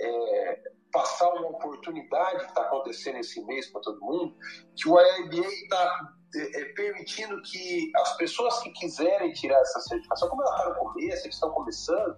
[0.00, 0.60] é,
[0.92, 4.36] passar uma oportunidade que está acontecendo esse mês para todo mundo,
[4.74, 6.00] que o IIBA está
[6.34, 10.74] é, é, permitindo que as pessoas que quiserem tirar essa certificação, como ela está no
[10.76, 12.16] começo, eles estão começando,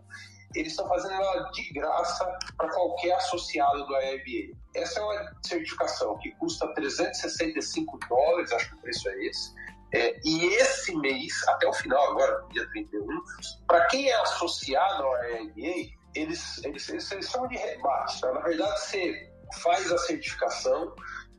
[0.55, 4.57] eles estão fazendo ela de graça para qualquer associado do IIBA.
[4.75, 9.55] Essa é uma certificação que custa 365 dólares, acho que o preço é esse.
[9.95, 13.07] É, e esse mês, até o final, agora, dia 31,
[13.67, 18.21] para quem é associado ao IIBA, eles, eles, eles, são de rebate.
[18.21, 18.33] Tá?
[18.33, 19.33] Na verdade, você
[19.63, 20.95] faz a certificação,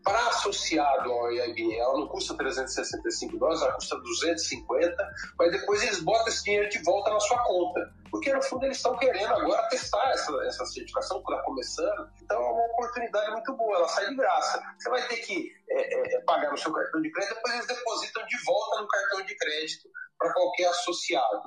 [0.09, 5.99] para associado ao EIB, ela não custa 365 dólares, ela custa 250, mas depois eles
[6.01, 7.93] botam esse dinheiro de volta na sua conta.
[8.09, 12.09] Porque no fundo eles estão querendo agora testar essa, essa certificação que está começando.
[12.23, 14.63] Então é uma oportunidade muito boa, ela sai de graça.
[14.79, 18.25] Você vai ter que é, é, pagar no seu cartão de crédito, depois eles depositam
[18.25, 21.43] de volta no cartão de crédito para qualquer associado.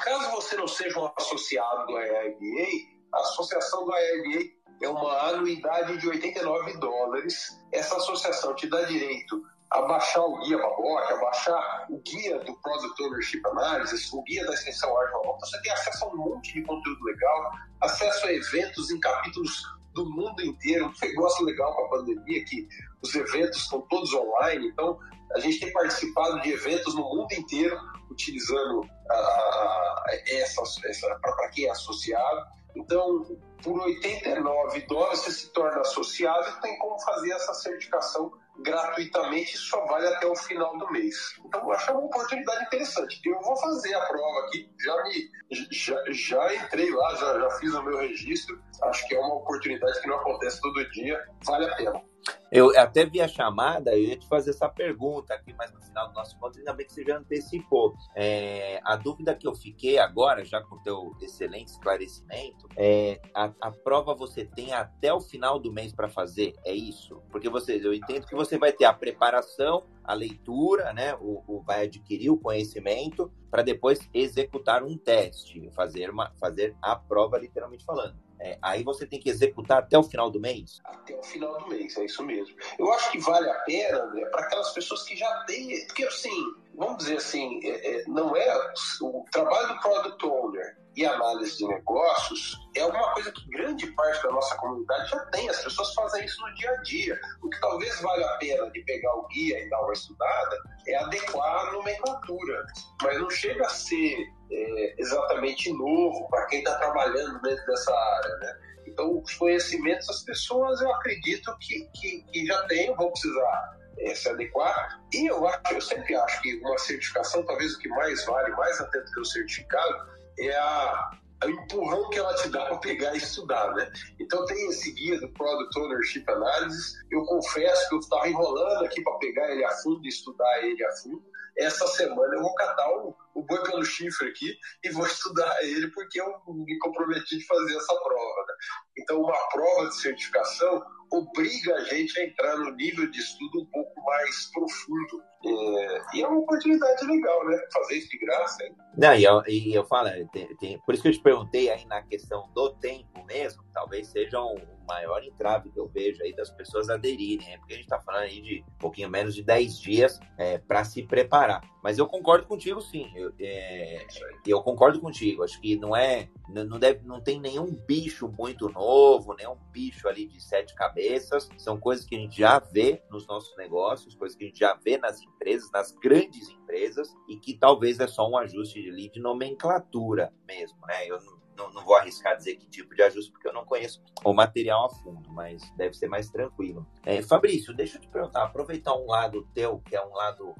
[0.00, 5.98] Caso você não seja um associado do EIBA, a associação do EIBA é uma anuidade
[5.98, 7.58] de 89 dólares.
[7.72, 12.54] Essa associação te dá direito a baixar o guia Baboc, a baixar o guia do
[12.60, 15.40] Product Ownership Analysis, o guia da extensão Arte Baboc.
[15.40, 19.62] Você tem acesso a um monte de conteúdo legal, acesso a eventos em capítulos
[19.94, 20.86] do mundo inteiro.
[20.86, 22.68] Um negócio legal com a pandemia que
[23.02, 24.98] os eventos estão todos online, então
[25.34, 27.76] a gente tem participado de eventos no mundo inteiro
[28.10, 32.46] utilizando a, essa, essa para quem é associado.
[32.76, 33.26] Então,
[33.62, 39.84] por 89 dólares você se torna associado e tem como fazer essa certificação gratuitamente, só
[39.86, 41.14] vale até o final do mês.
[41.44, 43.20] Então, eu acho uma oportunidade interessante.
[43.24, 45.30] Eu vou fazer a prova aqui, já me
[45.70, 48.60] já, já entrei lá, já, já fiz o meu registro.
[48.82, 52.02] Acho que é uma oportunidade que não acontece todo dia, vale a pena.
[52.50, 56.08] Eu até vi a chamada, eu ia te fazer essa pergunta aqui, mas no final
[56.08, 57.94] do nosso encontro, ainda bem que você já antecipou.
[58.14, 63.52] É, a dúvida que eu fiquei agora, já com o teu excelente esclarecimento, é a,
[63.60, 67.20] a prova você tem até o final do mês para fazer, é isso?
[67.30, 71.14] Porque você, eu entendo que você vai ter a preparação, a leitura, né?
[71.16, 76.94] O, o vai adquirir o conhecimento para depois executar um teste, fazer, uma, fazer a
[76.94, 78.25] prova, literalmente falando.
[78.38, 80.80] É, aí você tem que executar até o final do mês?
[80.84, 82.54] Até o final do mês, é isso mesmo.
[82.78, 85.86] Eu acho que vale a pena André, para aquelas pessoas que já têm.
[85.86, 86.44] Porque, assim,
[86.74, 91.68] vamos dizer assim, é, é, não é o trabalho do Product Owner e análise de
[91.68, 95.48] negócios é alguma coisa que grande parte da nossa comunidade já tem.
[95.48, 97.20] As pessoas fazem isso no dia a dia.
[97.42, 100.56] O que talvez valha a pena de pegar o guia e dar uma estudada
[100.88, 102.66] é adequar a nomenclatura.
[103.02, 108.36] Mas não chega a ser é, exatamente novo para quem está trabalhando dentro dessa área.
[108.36, 108.58] Né?
[108.86, 114.14] Então, os conhecimentos as pessoas, eu acredito que, que, que já têm, vão precisar é,
[114.14, 115.00] se adequar.
[115.12, 118.80] E eu, acho, eu sempre acho que uma certificação, talvez o que mais vale, mais
[118.80, 121.10] até do que o certificado, é a,
[121.44, 123.92] o empurrão que ela te dá para pegar e estudar, né?
[124.18, 126.94] Então tem esse guia do Product Ownership Analysis.
[127.10, 130.84] Eu confesso que eu estava enrolando aqui para pegar ele a fundo e estudar ele
[130.84, 131.22] a fundo.
[131.58, 135.88] Essa semana eu vou catar o, o boi pelo chifre aqui e vou estudar ele
[135.88, 138.44] porque eu me comprometi de fazer essa prova.
[138.48, 138.54] Né?
[138.98, 143.66] Então uma prova de certificação obriga a gente a entrar no nível de estudo um
[143.66, 145.22] pouco mais profundo.
[145.44, 147.58] É, e é uma oportunidade legal, né?
[147.72, 148.64] Fazer isso de graça.
[148.96, 151.84] Não, e eu, e eu falo, tem, tem, por isso que eu te perguntei aí
[151.86, 156.50] na questão do tempo mesmo, talvez seja um, maior entrave que eu vejo aí das
[156.50, 157.58] pessoas aderirem, né?
[157.58, 160.84] porque a gente está falando aí de um pouquinho menos de 10 dias é, para
[160.84, 161.62] se preparar.
[161.86, 163.12] Mas eu concordo contigo, sim.
[163.14, 164.04] Eu, é,
[164.44, 165.44] eu concordo contigo.
[165.44, 170.26] Acho que não é, não deve, não tem nenhum bicho muito novo, nenhum bicho ali
[170.26, 171.48] de sete cabeças.
[171.56, 174.74] São coisas que a gente já vê nos nossos negócios, coisas que a gente já
[174.74, 179.20] vê nas empresas, nas grandes empresas, e que talvez é só um ajuste de, de
[179.20, 181.06] nomenclatura mesmo, né?
[181.06, 181.20] Eu
[181.56, 184.86] não não, vou arriscar dizer que tipo de ajuste, porque eu não conheço o material
[184.86, 186.86] a fundo, mas deve ser mais tranquilo.
[187.04, 190.54] É, Fabrício, deixa eu te perguntar, aproveitar um lado teu, que é um lado.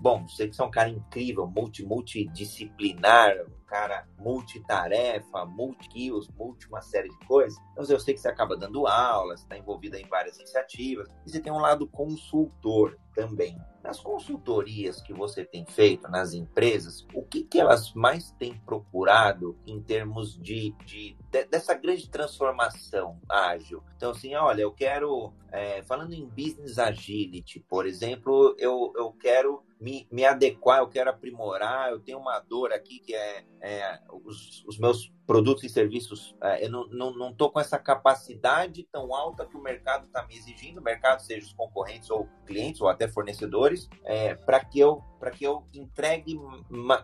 [0.00, 3.34] Bom, você que é um cara incrível, multi, multidisciplinar,
[3.74, 7.58] cara multitarefa, multi-skills, multi uma série de coisas.
[7.72, 11.40] Então, eu sei que você acaba dando aulas, está envolvido em várias iniciativas, e você
[11.40, 13.58] tem um lado consultor também.
[13.82, 19.58] Nas consultorias que você tem feito nas empresas, o que, que elas mais têm procurado
[19.66, 23.82] em termos de, de, de dessa grande transformação ágil?
[23.96, 29.64] Então, assim, olha, eu quero, é, falando em business agility, por exemplo, eu, eu quero
[29.84, 34.64] me, me adequar, eu quero aprimorar, eu tenho uma dor aqui que é, é os,
[34.64, 39.14] os meus produtos e serviços, é, eu não estou não, não com essa capacidade tão
[39.14, 42.88] alta que o mercado está me exigindo, o mercado, seja os concorrentes ou clientes ou
[42.88, 46.38] até fornecedores, é, para que eu para que eu entregue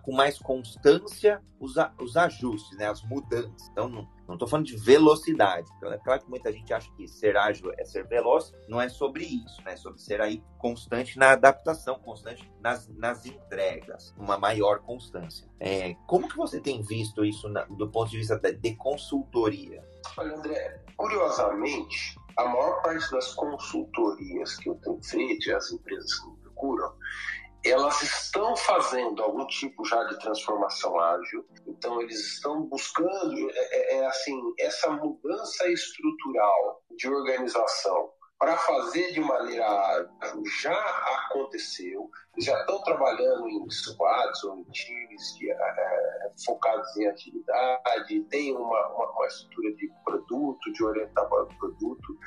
[0.02, 3.68] com mais constância os, os ajustes, né, as mudanças.
[3.70, 5.68] Então, não estou falando de velocidade.
[5.76, 8.88] Então, é claro que muita gente acha que ser ágil é ser veloz, não é
[8.90, 9.72] sobre isso, né?
[9.72, 15.48] É sobre ser aí constante na adaptação, constante nas, nas entregas, uma maior constância.
[15.58, 19.82] É, como que você tem visto isso na, do ponto de vista de, consultoria?
[20.16, 26.30] Olha, André, curiosamente, a maior parte das consultorias que eu tenho feito as empresas que
[26.30, 26.92] me procuram,
[27.64, 31.44] elas estão fazendo algum tipo já de transformação ágil.
[31.66, 39.12] Então, eles estão buscando, é, é, é assim, essa mudança estrutural de organização para fazer
[39.12, 40.08] de maneira
[40.62, 40.72] já
[41.26, 48.56] aconteceu, já estão trabalhando em squads ou em times de, é, focados em atividade, tem
[48.56, 52.18] uma, uma, uma, estrutura de produto, de orientar para o produto,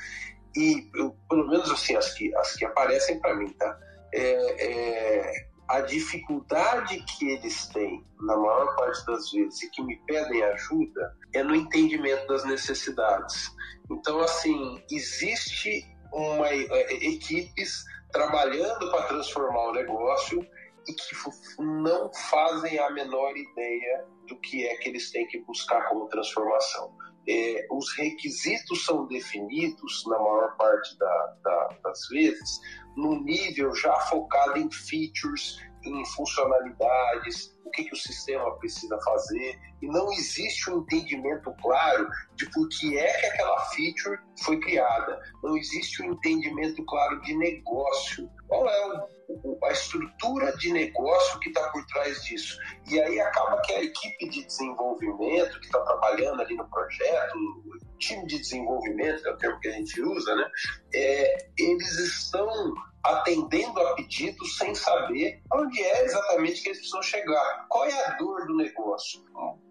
[0.56, 3.76] e eu, pelo menos assim, as que, as que aparecem para mim, tá?
[4.14, 9.96] É, é, a dificuldade que eles têm, na maior parte das vezes, e que me
[10.06, 13.50] pedem ajuda, é no entendimento das necessidades.
[13.90, 20.48] Então, assim, existe uma, é, equipes trabalhando para transformar o negócio
[20.88, 21.16] e que
[21.60, 26.96] não fazem a menor ideia do que é que eles têm que buscar como transformação.
[27.28, 32.60] É, os requisitos são definidos, na maior parte da, da, das vezes,
[32.98, 39.60] no nível já focado em features, em funcionalidades, o que, que o sistema precisa fazer,
[39.82, 45.22] e não existe um entendimento claro de por que é que aquela feature foi criada,
[45.44, 48.30] não existe um entendimento claro de negócio.
[48.48, 52.58] Qual é o, a estrutura de negócio que está por trás disso?
[52.90, 57.98] E aí acaba que a equipe de desenvolvimento que está trabalhando ali no projeto, o
[57.98, 60.50] time de desenvolvimento, que é o termo que a gente usa, né?
[60.94, 62.74] É, eles estão
[63.04, 67.66] atendendo a pedidos sem saber onde é exatamente que eles precisam chegar.
[67.68, 69.24] Qual é a dor do negócio?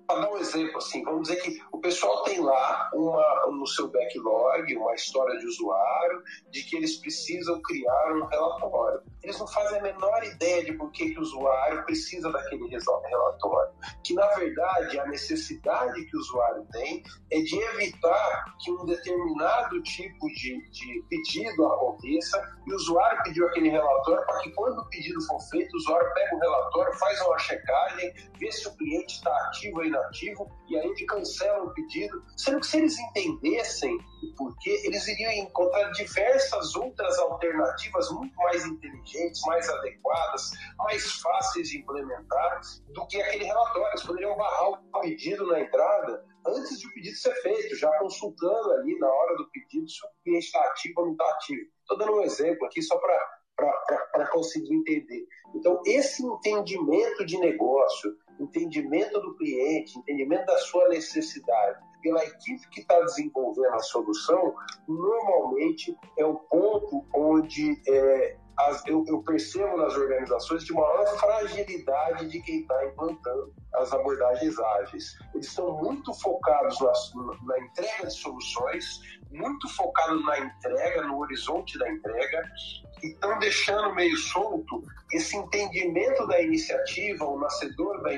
[0.06, 3.88] Para dar um exemplo, assim, vamos dizer que o pessoal tem lá uma, no seu
[3.88, 9.00] backlog uma história de usuário de que eles precisam criar um relatório.
[9.22, 13.72] Eles não fazem a menor ideia de por que, que o usuário precisa daquele relatório.
[14.04, 19.80] Que, na verdade, a necessidade que o usuário tem é de evitar que um determinado
[19.82, 24.88] tipo de, de pedido aconteça e o usuário pediu aquele relatório para que, quando o
[24.88, 29.14] pedido for feito, o usuário pega o relatório, faz uma checagem, vê se o cliente
[29.14, 32.22] está ativo ou inativo e aí ele cancela o pedido.
[32.36, 38.64] Sendo que se eles entendessem o porquê, eles iriam encontrar diversas outras alternativas muito mais
[38.64, 42.60] inteligentes, mais adequadas, mais fáceis de implementar
[42.94, 43.88] do que aquele relatório.
[43.88, 48.72] Eles poderiam barrar o pedido na entrada antes de o pedido ser feito, já consultando
[48.72, 51.70] ali na hora do pedido se o cliente está ativo ou não está ativo.
[51.80, 55.26] Estou dando um exemplo aqui só para conseguir entender.
[55.54, 62.80] Então, esse entendimento de negócio, entendimento do cliente, entendimento da sua necessidade, pela equipe que
[62.80, 64.54] está desenvolvendo a solução,
[64.88, 72.28] normalmente é o ponto onde é, as, eu, eu, percebo nas organizações de maior fragilidade
[72.28, 75.16] de quem está implantando as abordagens ágeis.
[75.34, 76.92] Eles estão muito focados na,
[77.46, 79.00] na, entrega de soluções,
[79.30, 82.42] muito focados na entrega, no horizonte da entrega,
[83.02, 88.10] e estão deixando meio solto esse entendimento da iniciativa, o nascedor da,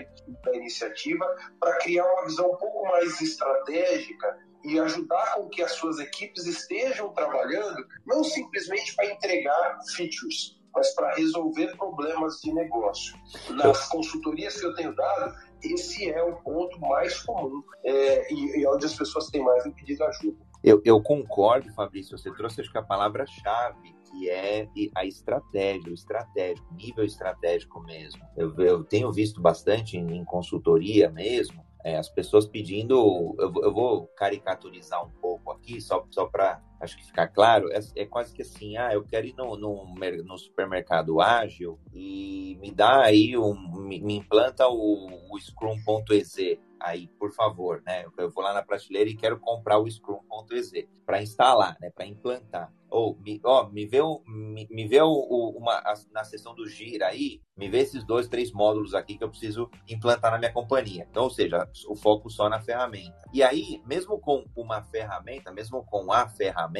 [0.45, 1.27] da iniciativa,
[1.59, 6.47] para criar uma visão um pouco mais estratégica e ajudar com que as suas equipes
[6.47, 13.15] estejam trabalhando não simplesmente para entregar features, mas para resolver problemas de negócio.
[13.51, 18.67] Nas consultorias que eu tenho dado, esse é o ponto mais comum é, e, e
[18.67, 20.37] onde as pessoas têm mais pedido ajuda.
[20.63, 25.95] Eu, eu concordo, Fabrício, você trouxe acho que a palavra-chave que é a estratégia, o
[25.95, 28.23] estratégico, nível estratégico mesmo.
[28.37, 32.95] Eu, eu tenho visto bastante em, em consultoria mesmo, é, as pessoas pedindo,
[33.39, 37.81] eu, eu, vou caricaturizar um pouco aqui, só, só para acho que ficar claro, é,
[37.97, 42.71] é, quase que assim, ah, eu quero ir no, no, no, supermercado ágil e me
[42.71, 48.05] dá aí, um, me, me implanta o, o Scrum.exe aí, por favor, né?
[48.19, 51.91] Eu vou lá na prateleira e quero comprar o Scrum.exe para instalar, né?
[51.91, 55.83] Para implantar ou me, ó, me vê, o, me, me vê o, o, uma,
[56.13, 59.69] na seção do Gira aí, me vê esses dois, três módulos aqui que eu preciso
[59.89, 61.05] implantar na minha companhia.
[61.11, 63.29] Então, ou seja, o foco só na ferramenta.
[63.33, 66.74] E aí, mesmo com uma ferramenta, mesmo com a ferramenta,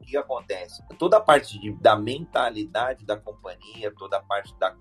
[0.00, 0.82] o que acontece?
[0.98, 4.74] Toda a parte de, da mentalidade da companhia, toda a parte da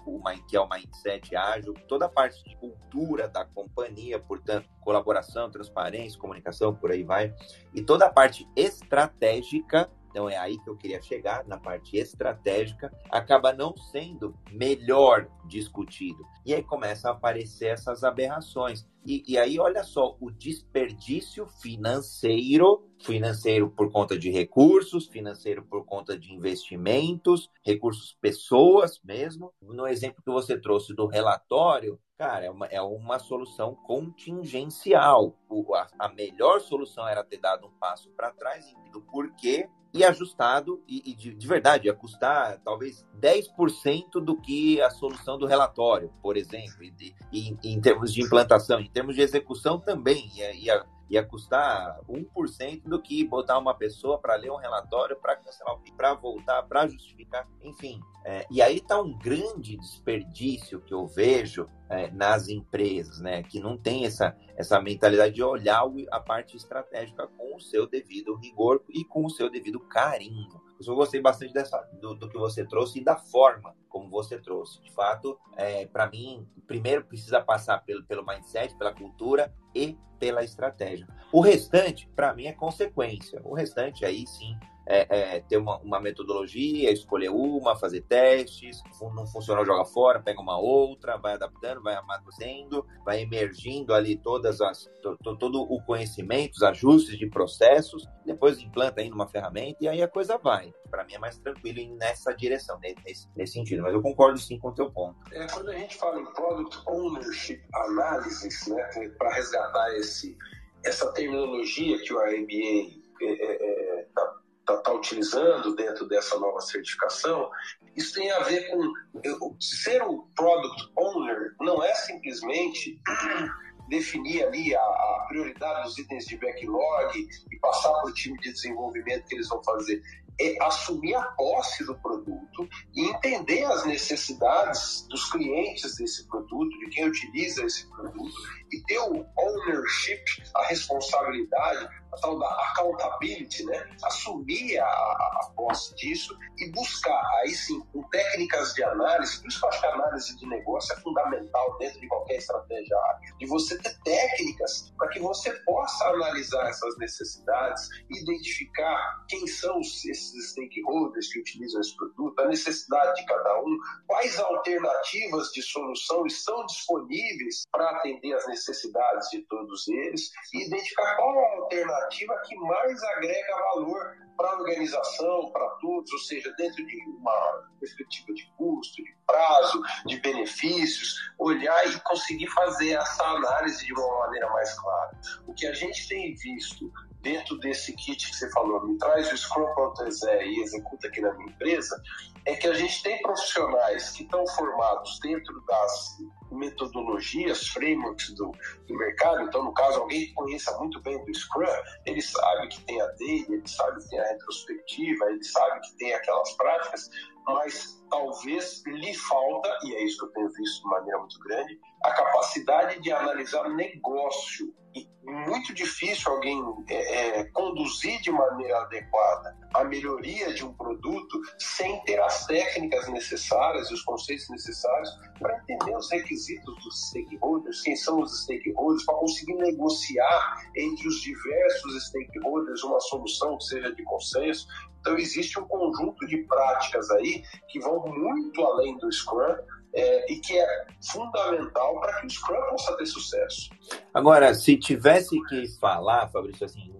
[0.47, 6.19] que é o mindset ágil, toda a parte de cultura da companhia, portanto, colaboração, transparência,
[6.19, 7.33] comunicação, por aí vai,
[7.73, 12.89] e toda a parte estratégica então é aí que eu queria chegar, na parte estratégica,
[13.11, 16.25] acaba não sendo melhor discutido.
[16.45, 18.87] E aí começam a aparecer essas aberrações.
[19.05, 25.85] E, e, aí, olha só, o desperdício financeiro, financeiro por conta de recursos, financeiro por
[25.85, 29.53] conta de investimentos, recursos pessoas mesmo.
[29.61, 35.37] No exemplo que você trouxe do relatório, cara, é uma, é uma solução contingencial.
[35.47, 40.03] O, a, a melhor solução era ter dado um passo para trás, do porquê e
[40.03, 45.45] ajustado, e, e de, de, verdade, ia custar talvez 10% do que a solução do
[45.45, 50.85] relatório, por exemplo, e, e, em termos de implantação, termos de execução também, ia, ia,
[51.09, 56.13] ia custar 1% do que botar uma pessoa para ler um relatório, para cancelar para
[56.13, 57.99] voltar, para justificar, enfim.
[58.23, 63.43] É, e aí está um grande desperdício que eu vejo é, nas empresas, né?
[63.43, 68.33] Que não tem essa, essa mentalidade de olhar a parte estratégica com o seu devido
[68.35, 70.64] rigor e com o seu devido carinho.
[70.85, 74.81] Eu gostei bastante dessa, do, do que você trouxe e da forma como você trouxe.
[74.81, 80.43] De fato, é, para mim, primeiro precisa passar pelo, pelo mindset, pela cultura e pela
[80.43, 81.07] estratégia.
[81.31, 83.41] O restante, para mim, é consequência.
[83.43, 89.25] O restante aí sim é, é, ter uma, uma, metodologia, escolher uma, fazer testes, não
[89.25, 94.85] funcionou, joga fora, pega uma outra, vai adaptando, vai amadurecendo, vai emergindo ali todas as,
[95.01, 99.87] to, to, todo o conhecimento, os ajustes de processos, depois implanta aí numa ferramenta e
[99.87, 100.73] aí a coisa vai.
[100.89, 104.69] Para mim é mais tranquilo nessa direção, nesse, nesse sentido, mas eu concordo sim com
[104.69, 105.17] o teu ponto.
[105.33, 110.37] É, quando a gente fala em Product Ownership Analysis, né, para resgatar esse,
[110.83, 114.34] essa terminologia que o RMBA está é, é,
[114.65, 117.49] está tá utilizando dentro dessa nova certificação,
[117.95, 118.91] isso tem a ver com
[119.23, 122.99] eu, ser o product owner não é simplesmente
[123.87, 128.51] definir ali a, a, prioridade dos itens de backlog e passar para o time de
[128.51, 130.01] desenvolvimento que eles vão fazer.
[130.41, 136.89] É assumir a posse do produto e entender as necessidades dos clientes desse produto, de
[136.89, 138.33] quem utiliza esse produto,
[138.73, 141.87] e ter o ownership, a responsabilidade,
[142.21, 143.85] tal da accountability, né?
[144.03, 149.59] assumir a, a posse disso e buscar, aí sim, com técnicas de análise, por isso
[149.59, 152.97] que eu acho que a análise de negócio é fundamental dentro de qualquer estratégia
[153.37, 160.51] de você ter técnicas para que você possa analisar essas necessidades, identificar quem são esses
[160.51, 166.65] stakeholders que utilizam esse produto, a necessidade de cada um, quais alternativas de solução estão
[166.65, 173.03] disponíveis para atender as necessidades de todos eles e identificar qual a alternativa que mais
[173.03, 179.03] agrega valor para a organização, para todos, ou seja, dentro de uma perspectiva de custo,
[179.03, 185.11] de prazo, de benefícios, olhar e conseguir fazer essa análise de uma maneira mais clara.
[185.47, 186.91] O que a gente tem visto
[187.25, 191.49] dentro desse kit que você falou, me traz o Scrum.exe e executa aqui na minha
[191.49, 191.99] empresa,
[192.45, 196.17] é que a gente tem profissionais que estão formados dentro das
[196.51, 198.51] metodologias, frameworks do,
[198.87, 199.41] do, mercado.
[199.41, 201.65] Então, no caso, alguém que conheça muito bem do Scrum,
[202.05, 205.97] ele sabe que tem a dele, ele sabe que tem a retrospectiva, ele sabe que
[205.97, 207.09] tem aquelas práticas,
[207.47, 211.79] mas talvez lhe falta, e é isso que eu tenho visto de maneira muito grande,
[212.03, 214.73] a capacidade de analisar negócio.
[214.95, 221.41] E muito difícil alguém é, é, conduzir de maneira adequada a melhoria de um produto
[221.57, 225.09] sem ter as técnicas necessárias os conceitos necessários
[225.39, 231.21] para entender os requisitos dos stakeholders, quem são os stakeholders, para conseguir negociar entre os
[231.21, 234.67] diversos stakeholders uma solução que seja de consenso.
[234.99, 239.55] Então, existe um conjunto de práticas aí que vão muito além do Scrum
[239.93, 243.69] é, e que é fundamental para que o Scrum possa ter sucesso.
[244.13, 246.91] Agora, se tivesse que falar, Fabrício, assim,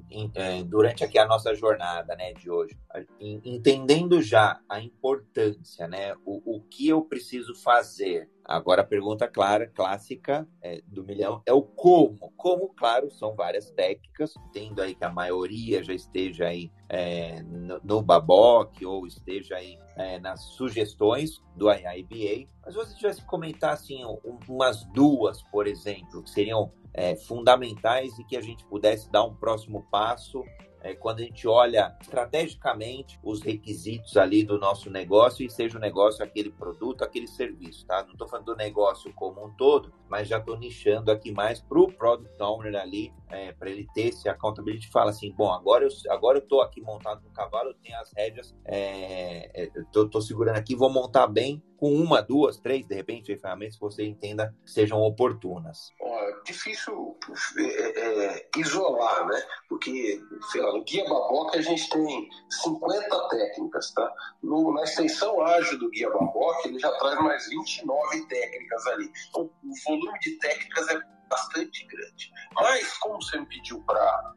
[0.68, 2.78] durante aqui a nossa jornada né, de hoje,
[3.20, 9.68] entendendo já a importância, né, o, o que eu preciso fazer Agora a pergunta clara,
[9.68, 12.32] clássica é, do milhão é o como.
[12.38, 17.82] Como, claro, são várias técnicas, tendo aí que a maioria já esteja aí é, no,
[17.84, 22.48] no Baboc ou esteja aí é, nas sugestões do IIBA.
[22.64, 28.24] Mas você tivesse comentar assim, um, umas duas, por exemplo, que seriam é, fundamentais e
[28.24, 30.44] que a gente pudesse dar um próximo passo
[30.86, 35.82] é, quando a gente olha estrategicamente os requisitos ali do nosso negócio e seja o
[35.82, 38.04] negócio aquele produto, aquele serviço, tá?
[38.04, 41.80] Não estou falando do negócio como um todo, mas já estou nichando aqui mais para
[41.80, 45.90] o Product Owner ali, é, para ele ter esse accountability fala assim, bom, agora eu
[46.12, 50.76] agora estou aqui montado no cavalo, eu tenho as rédeas, é, é estou segurando aqui,
[50.76, 55.00] vou montar bem com uma, duas, três, de repente, ferramentas que você entenda que sejam
[55.02, 55.92] oportunas.
[56.02, 57.18] É difícil
[57.58, 59.42] é, é, isolar, né?
[59.68, 60.22] Porque,
[60.52, 64.14] sei lá, no Guia Baboca a gente tem 50 técnicas, tá?
[64.42, 69.12] No, na extensão ágil do Guia Baboca ele já traz mais 29 técnicas ali.
[69.30, 71.00] Então, o volume de técnicas é
[71.30, 72.32] bastante grande.
[72.54, 74.34] Mas, como você me pediu para,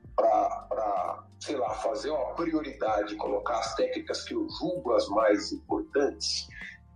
[1.40, 6.48] sei lá, fazer uma prioridade, colocar as técnicas que eu julgo as mais importantes,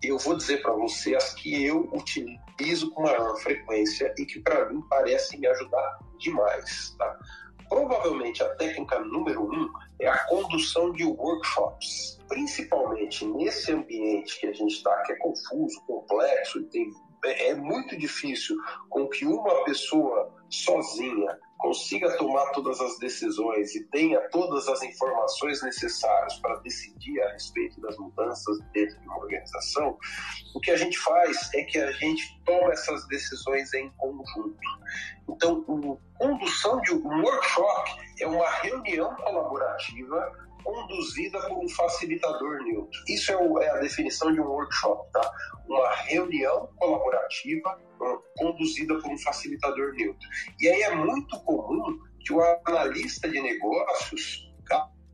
[0.02, 4.68] eu vou dizer para você as que eu utilizo com maior frequência e que para
[4.70, 6.94] mim parecem me ajudar demais.
[6.98, 7.18] Tá?
[7.68, 14.52] Provavelmente a técnica número um é a condução de workshops, principalmente nesse ambiente que a
[14.52, 16.92] gente está, que é confuso, complexo e tem
[17.24, 18.56] é, é muito difícil
[18.88, 25.62] com que uma pessoa sozinha consiga tomar todas as decisões e tenha todas as informações
[25.62, 29.96] necessárias para decidir a respeito das mudanças dentro de uma organização,
[30.54, 34.58] o que a gente faz é que a gente toma essas decisões em conjunto.
[35.28, 35.64] Então,
[36.18, 37.90] a condução de um workshop
[38.20, 40.32] é uma reunião colaborativa
[40.62, 43.00] conduzida por um facilitador neutro.
[43.08, 45.32] Isso é, é a definição de um workshop, tá?
[45.66, 47.78] Uma reunião colaborativa
[48.36, 50.28] conduzida por um facilitador neutro.
[50.60, 54.51] E aí é muito comum que o analista de negócios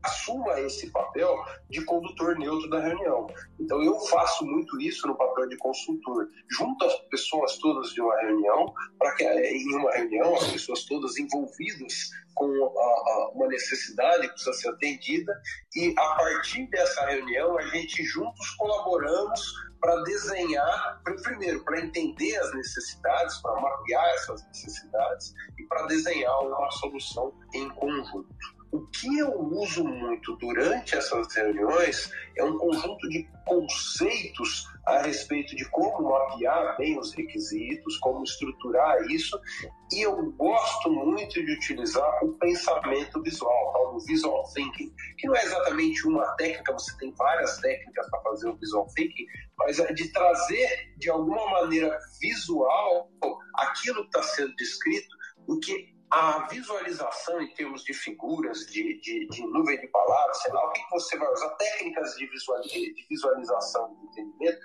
[0.03, 1.35] assuma esse papel
[1.69, 3.27] de condutor neutro da reunião.
[3.59, 8.15] Então eu faço muito isso no papel de consultor, junto as pessoas todas de uma
[8.21, 14.27] reunião, para que em uma reunião as pessoas todas envolvidas com a, a, uma necessidade
[14.27, 15.33] que precisa ser atendida
[15.75, 19.41] e a partir dessa reunião a gente juntos colaboramos
[19.81, 26.71] para desenhar, primeiro, para entender as necessidades, para mapear essas necessidades e para desenhar uma
[26.71, 28.58] solução em conjunto.
[28.71, 35.55] O que eu uso muito durante essas reuniões é um conjunto de conceitos a respeito
[35.55, 39.39] de como mapear bem os requisitos, como estruturar isso,
[39.91, 45.43] e eu gosto muito de utilizar o pensamento visual, o visual thinking, que não é
[45.43, 49.25] exatamente uma técnica, você tem várias técnicas para fazer o visual thinking,
[49.57, 53.09] mas é de trazer de alguma maneira visual
[53.55, 55.09] aquilo que está sendo descrito,
[55.47, 60.51] o que a visualização em termos de figuras, de, de, de nuvem de palavras, sei
[60.51, 62.27] lá, o que, você vai usar, técnicas de,
[63.09, 64.59] visualização, de entendimento,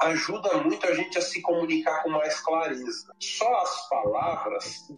[0.00, 3.14] ajuda muito a gente a se comunicar com mais clareza.
[3.20, 4.88] Só as palavras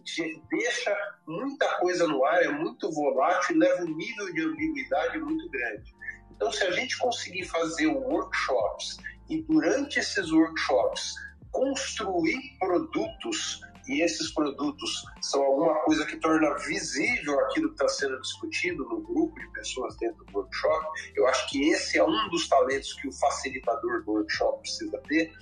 [0.49, 0.97] deixa
[1.27, 5.95] muita coisa no ar, é muito volátil e leva um nível de ambiguidade muito grande.
[6.31, 8.97] Então, se a gente conseguir fazer workshops
[9.29, 11.13] e durante esses workshops
[11.51, 18.21] construir produtos e esses produtos são alguma coisa que torna visível aquilo que está sendo
[18.21, 20.85] discutido no grupo de pessoas dentro do workshop,
[21.15, 25.33] eu acho que esse é um dos talentos que o facilitador do workshop precisa ter,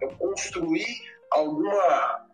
[0.00, 2.26] é construir alguma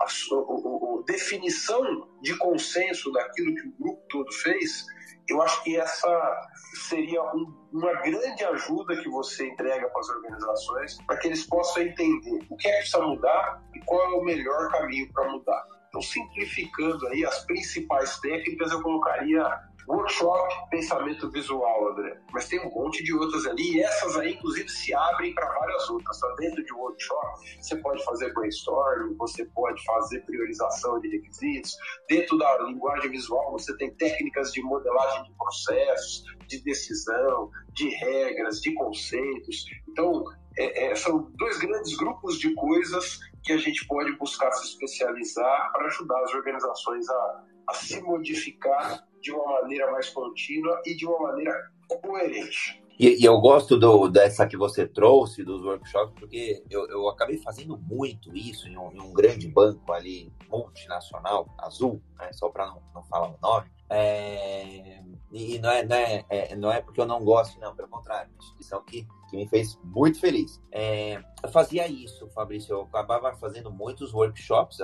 [1.06, 4.86] definição de consenso daquilo que o grupo todo fez,
[5.28, 6.48] eu acho que essa
[6.88, 11.82] seria um, uma grande ajuda que você entrega para as organizações, para que eles possam
[11.82, 15.64] entender o que é que precisa mudar e qual é o melhor caminho para mudar.
[15.88, 19.44] Então, simplificando aí as principais técnicas, eu colocaria
[19.88, 22.18] workshop, pensamento visual, André.
[22.32, 25.88] Mas tem um monte de outras ali, e essas aí, inclusive, se abrem para várias
[25.90, 26.18] outras.
[26.18, 31.76] Só dentro de workshop, você pode fazer brainstorming, você pode fazer priorização de requisitos.
[32.08, 38.60] Dentro da linguagem visual, você tem técnicas de modelagem de processos, de decisão, de regras,
[38.60, 39.64] de conceitos.
[39.88, 40.24] Então,
[40.56, 45.72] é, é, são dois grandes grupos de coisas que a gente pode buscar se especializar
[45.72, 51.06] para ajudar as organizações a, a se modificar de uma maneira mais contínua e de
[51.06, 51.54] uma maneira
[51.86, 52.82] coerente.
[52.98, 57.38] E, e, eu gosto do, dessa que você trouxe, dos workshops, porque eu, eu acabei
[57.38, 62.66] fazendo muito isso em um, em um grande banco ali, multinacional, azul, né, só para
[62.66, 63.70] não, não falar o nome.
[63.92, 67.88] É, e não é, não, é, é, não é porque eu não gosto, não, pelo
[67.88, 70.62] contrário, é uma instituição que que me fez muito feliz.
[70.70, 74.76] É, eu fazia isso, Fabrício, eu acabava fazendo muitos workshops,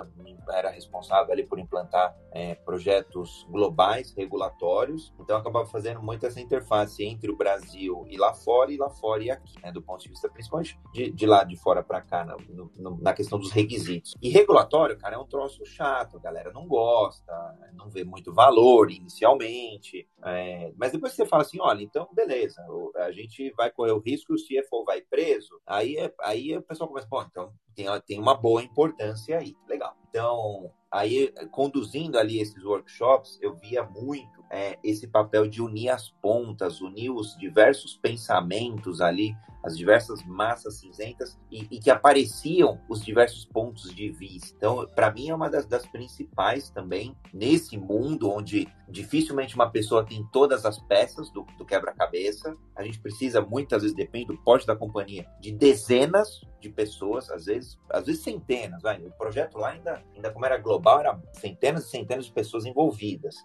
[0.51, 6.41] era responsável ali por implantar é, projetos globais, regulatórios, então eu acabava fazendo muito essa
[6.41, 10.03] interface entre o Brasil e lá fora, e lá fora e aqui, né, do ponto
[10.03, 13.53] de vista principalmente de, de lá de fora para cá, na, no, na questão dos
[13.53, 14.15] requisitos.
[14.23, 17.33] E regulatório, cara, é um troço chato, a galera não gosta,
[17.75, 22.65] não vê muito valor inicialmente, é, mas depois você fala assim, olha, então beleza,
[22.97, 26.89] a gente vai correr o risco o CFO vai preso, aí, é, aí o pessoal
[26.89, 29.97] começa, bom, então tem, tem uma boa importância aí, legal.
[30.09, 36.11] Então, aí conduzindo ali esses workshops, eu via muito é, esse papel de unir as
[36.23, 43.05] pontas, unir os diversos pensamentos ali, as diversas massas cinzentas e, e que apareciam os
[43.05, 44.55] diversos pontos de vista.
[44.57, 50.05] Então, para mim, é uma das, das, principais também nesse mundo onde dificilmente uma pessoa
[50.05, 52.57] tem todas as peças do, do quebra-cabeça.
[52.77, 57.47] A gente precisa, muitas vezes, depende do porte da companhia, de dezenas de pessoas, às
[57.47, 58.83] vezes, às vezes centenas.
[58.83, 59.05] Vai.
[59.05, 63.37] O projeto lá ainda, ainda como era global, era centenas e centenas de pessoas envolvidas.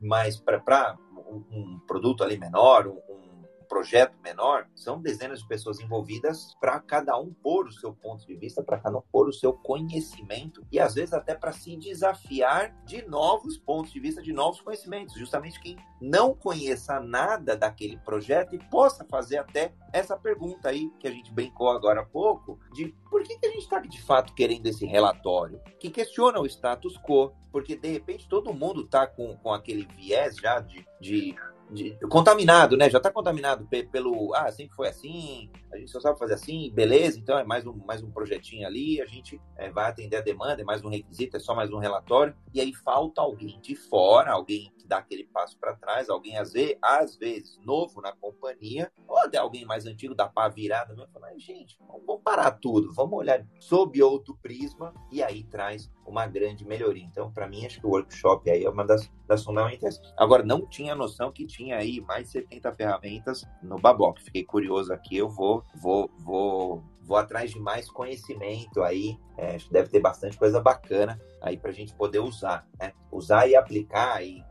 [0.00, 0.96] Mas para
[1.28, 3.23] um, um, produto ali menor, um,
[3.64, 8.34] projeto menor, são dezenas de pessoas envolvidas para cada um pôr o seu ponto de
[8.34, 12.74] vista, para cada um pôr o seu conhecimento e às vezes até para se desafiar
[12.84, 15.14] de novos pontos de vista, de novos conhecimentos.
[15.16, 21.06] Justamente quem não conheça nada daquele projeto e possa fazer até essa pergunta aí que
[21.06, 24.34] a gente brincou agora há pouco, de por que, que a gente está de fato
[24.34, 29.36] querendo esse relatório, que questiona o status quo, porque de repente todo mundo está com,
[29.36, 31.34] com aquele viés já de, de
[31.70, 32.88] de, contaminado, né?
[32.90, 34.34] Já está contaminado pelo.
[34.34, 37.74] Ah, sempre foi assim, a gente só sabe fazer assim, beleza, então é mais um,
[37.84, 41.36] mais um projetinho ali, a gente é, vai atender a demanda, é mais um requisito,
[41.36, 45.24] é só mais um relatório, e aí falta alguém de fora, alguém que dá aquele
[45.24, 49.84] passo para trás, alguém às vezes, às vezes novo na companhia, ou até alguém mais
[49.86, 54.94] antigo, dá para virada mesmo, falar, gente, vamos parar tudo, vamos olhar sob outro prisma,
[55.10, 57.04] e aí traz uma grande melhoria.
[57.04, 60.00] Então, para mim, acho que o workshop aí é uma das, das fundamentais.
[60.16, 64.18] Agora, não tinha noção que tinha aí mais de 70 ferramentas no Baboc.
[64.20, 69.16] Fiquei curioso aqui, eu vou, vou, vou, vou atrás de mais conhecimento aí.
[69.38, 72.92] É, deve ter bastante coisa bacana aí para a gente poder usar, né?
[73.10, 74.44] Usar e aplicar e,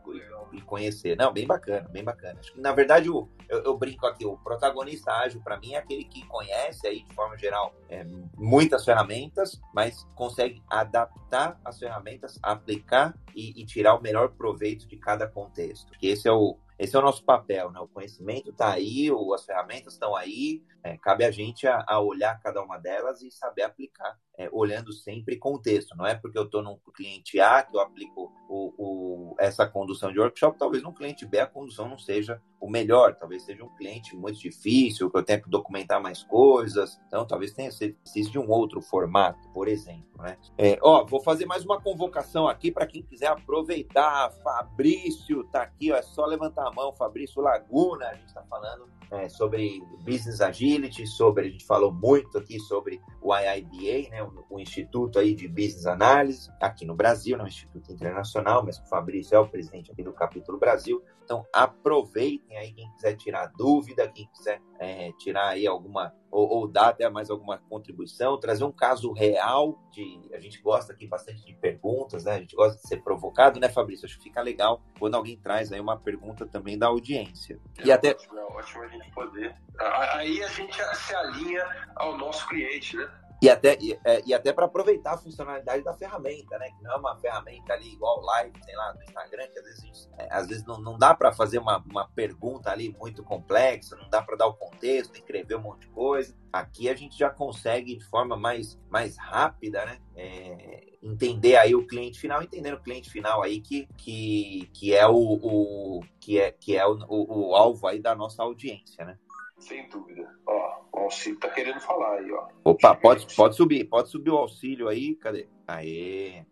[0.52, 1.16] e conhecer.
[1.16, 2.40] Não, bem bacana, bem bacana.
[2.40, 5.78] Acho que, na verdade, o, eu, eu brinco aqui, o protagonista ágil, para mim, é
[5.78, 8.04] aquele que conhece aí, de forma geral, é,
[8.36, 14.96] muitas ferramentas, mas consegue adaptar as ferramentas, aplicar e, e tirar o melhor proveito de
[14.96, 15.92] cada contexto.
[15.98, 17.80] Que esse é o, esse é o nosso papel, né?
[17.80, 22.38] O conhecimento está aí, as ferramentas estão aí, é, cabe a gente a, a, olhar
[22.40, 25.96] cada uma delas e saber aplicar, é, olhando sempre contexto.
[25.96, 30.12] Não é porque eu estou num cliente A que eu aplico o, o, essa condução
[30.12, 33.74] de workshop, talvez no cliente B a condução não seja o melhor, talvez seja um
[33.76, 38.38] cliente muito difícil, que eu tenho que documentar mais coisas, então talvez tenha precise de
[38.38, 40.22] um outro formato, por exemplo.
[40.22, 40.36] Né?
[40.58, 44.30] É, ó, vou fazer mais uma convocação aqui para quem quiser aproveitar.
[44.42, 48.88] Fabrício tá aqui, ó, é só levantar a mão, Fabrício Laguna, a gente está falando
[49.14, 54.44] é, sobre Business Agility, sobre, a gente falou muito aqui sobre o IIBA, né, o,
[54.50, 58.86] o, Instituto aí de Business Analysis, aqui no Brasil, né, um Instituto Internacional, mas o
[58.86, 61.02] Fabrício é o presidente aqui do capítulo Brasil.
[61.22, 66.66] Então, aproveitem aí quem quiser tirar dúvida, quem quiser é, tirar aí alguma ou, ou,
[66.66, 70.20] dar até mais alguma contribuição, trazer um caso real de.
[70.34, 72.32] A gente gosta aqui bastante de perguntas, né?
[72.32, 74.04] A gente gosta de ser provocado, né, Fabrício?
[74.04, 77.60] Acho que fica legal quando alguém traz aí uma pergunta também da audiência.
[77.78, 78.10] É, e até.
[78.10, 79.54] Ótimo, é ótimo a gente poder.
[79.78, 81.64] Aí a gente se alinha
[81.94, 83.08] ao nosso cliente, né?
[83.44, 86.70] E até, e, é, e até para aproveitar a funcionalidade da ferramenta, né?
[86.70, 90.10] Que não é uma ferramenta ali igual live, sei lá, no Instagram, que às vezes,
[90.16, 94.08] é, às vezes não, não dá para fazer uma, uma pergunta ali muito complexa, não
[94.08, 96.34] dá para dar o contexto, escrever um monte de coisa.
[96.50, 99.98] Aqui a gente já consegue de forma mais, mais rápida, né?
[100.16, 105.06] É, entender aí o cliente final, entendendo o cliente final aí que, que, que é
[105.06, 109.18] o, o que é, que é o, o, o alvo aí da nossa audiência, né?
[109.66, 110.28] Sem dúvida.
[110.46, 112.48] Ó, o auxílio tá querendo falar aí, ó.
[112.64, 115.48] Opa, pode, pode subir, pode subir o auxílio aí, cadê?
[115.66, 116.44] Aê.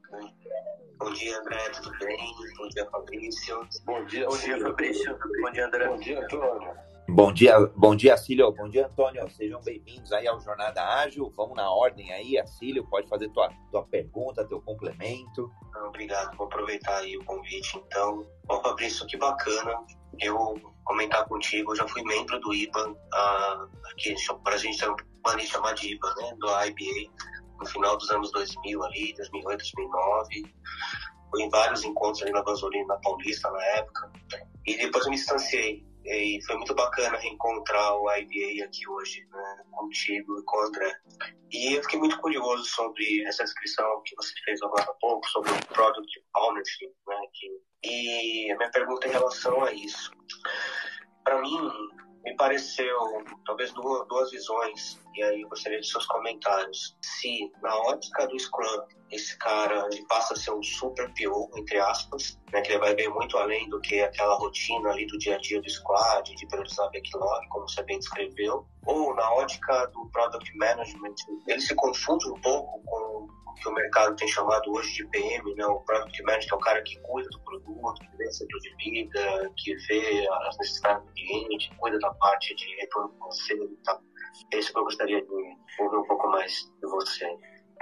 [0.99, 2.17] Bom dia, André, tudo bem?
[2.57, 3.69] Bom dia, Fabrício.
[3.85, 5.19] Bom dia, Bom dia, Fabrício.
[5.43, 5.89] Bom dia, André.
[5.89, 6.75] Bom dia, Antônio.
[7.09, 8.51] Bom dia, bom dia, Cílio.
[8.53, 9.29] Bom dia, Antônio.
[9.33, 11.31] Sejam bem-vindos aí ao Jornada Ágil.
[11.37, 12.87] Vamos na ordem aí, Acílio.
[12.89, 15.51] Pode fazer tua, tua pergunta, teu complemento.
[15.89, 16.35] Obrigado.
[16.39, 18.27] Vou aproveitar aí o convite, então.
[18.47, 19.85] Bom, Fabrício, que bacana.
[20.19, 24.89] Eu comentar contigo, eu já fui membro do IBA, uh, aqui para a gente tem
[24.89, 27.13] uma lista chamada IBA, né, do IBA,
[27.61, 30.55] no final dos anos 2000 ali, 2008, 2009.
[31.31, 34.13] Fui em vários encontros ali na gasolina na Paulista na época.
[34.67, 35.87] E depois eu me distanciei.
[36.05, 40.93] E foi muito bacana reencontrar o IBA aqui hoje, né, contigo e André.
[41.51, 45.53] E eu fiquei muito curioso sobre essa descrição que você fez agora há pouco, sobre
[45.53, 50.11] o Product Ownership, né, que, e a minha pergunta em relação a isso.
[51.25, 51.71] Para mim,
[52.25, 52.99] me pareceu
[53.45, 56.97] talvez duas, duas visões, e aí eu gostaria de seus comentários.
[57.03, 58.83] Se na ótica do Scrum
[59.13, 62.95] esse cara ele passa a ser um super PO, entre aspas, né, que ele vai
[62.95, 66.47] ver muito além do que aquela rotina ali do dia a dia do squad, de
[66.47, 71.15] priorizar backlog, como você bem descreveu, ou na ótica do Product Management,
[71.47, 75.55] ele se confunde um pouco com o que o mercado tem chamado hoje de PM,
[75.55, 75.67] né?
[75.67, 79.53] o Product Manager, é o cara que cuida do produto, que vê ciclo de vida,
[79.59, 84.03] que vê as necessidades do cliente, cuida da parte de retorno financeiro e tal.
[84.53, 87.27] É isso que eu gostaria de ouvir um pouco mais de você.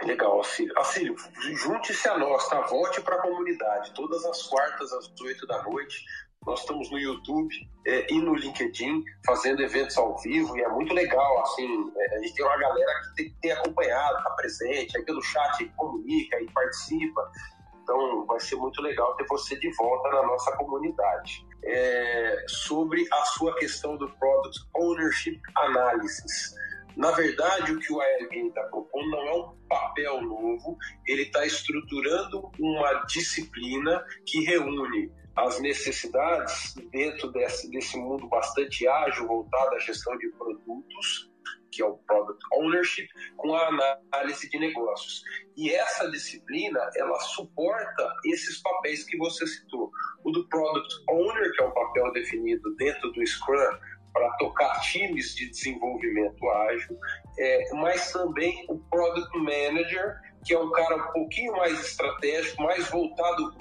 [0.02, 0.78] Legal, Assílio.
[0.78, 1.14] Assílio,
[1.56, 2.60] junte-se a nós, tá?
[2.62, 3.92] Volte para a comunidade.
[3.94, 6.04] Todas as quartas, às oito da noite,
[6.46, 7.54] nós estamos no YouTube
[7.86, 12.20] é, e no LinkedIn fazendo eventos ao vivo e é muito legal, assim, é, a
[12.20, 16.50] gente tem uma galera que tem, tem acompanhado, tá presente, aí pelo chat comunica e
[16.50, 17.30] participa.
[17.82, 21.46] Então vai ser muito legal ter você de volta na nossa comunidade.
[21.64, 26.54] É, sobre a sua questão do Product Ownership Analysis.
[26.96, 31.46] Na verdade, o que o IRB está propondo não é um papel novo, ele está
[31.46, 39.78] estruturando uma disciplina que reúne as necessidades dentro desse, desse mundo bastante ágil, voltado à
[39.78, 41.29] gestão de produtos,
[41.70, 43.68] que é o Product Ownership, com a
[44.12, 45.22] análise de negócios.
[45.56, 49.90] E essa disciplina, ela suporta esses papéis que você citou.
[50.24, 53.78] O do Product Owner, que é um papel definido dentro do Scrum
[54.12, 56.98] para tocar times de desenvolvimento ágil,
[57.38, 62.88] é, mas também o Product Manager, que é um cara um pouquinho mais estratégico, mais
[62.90, 63.54] voltado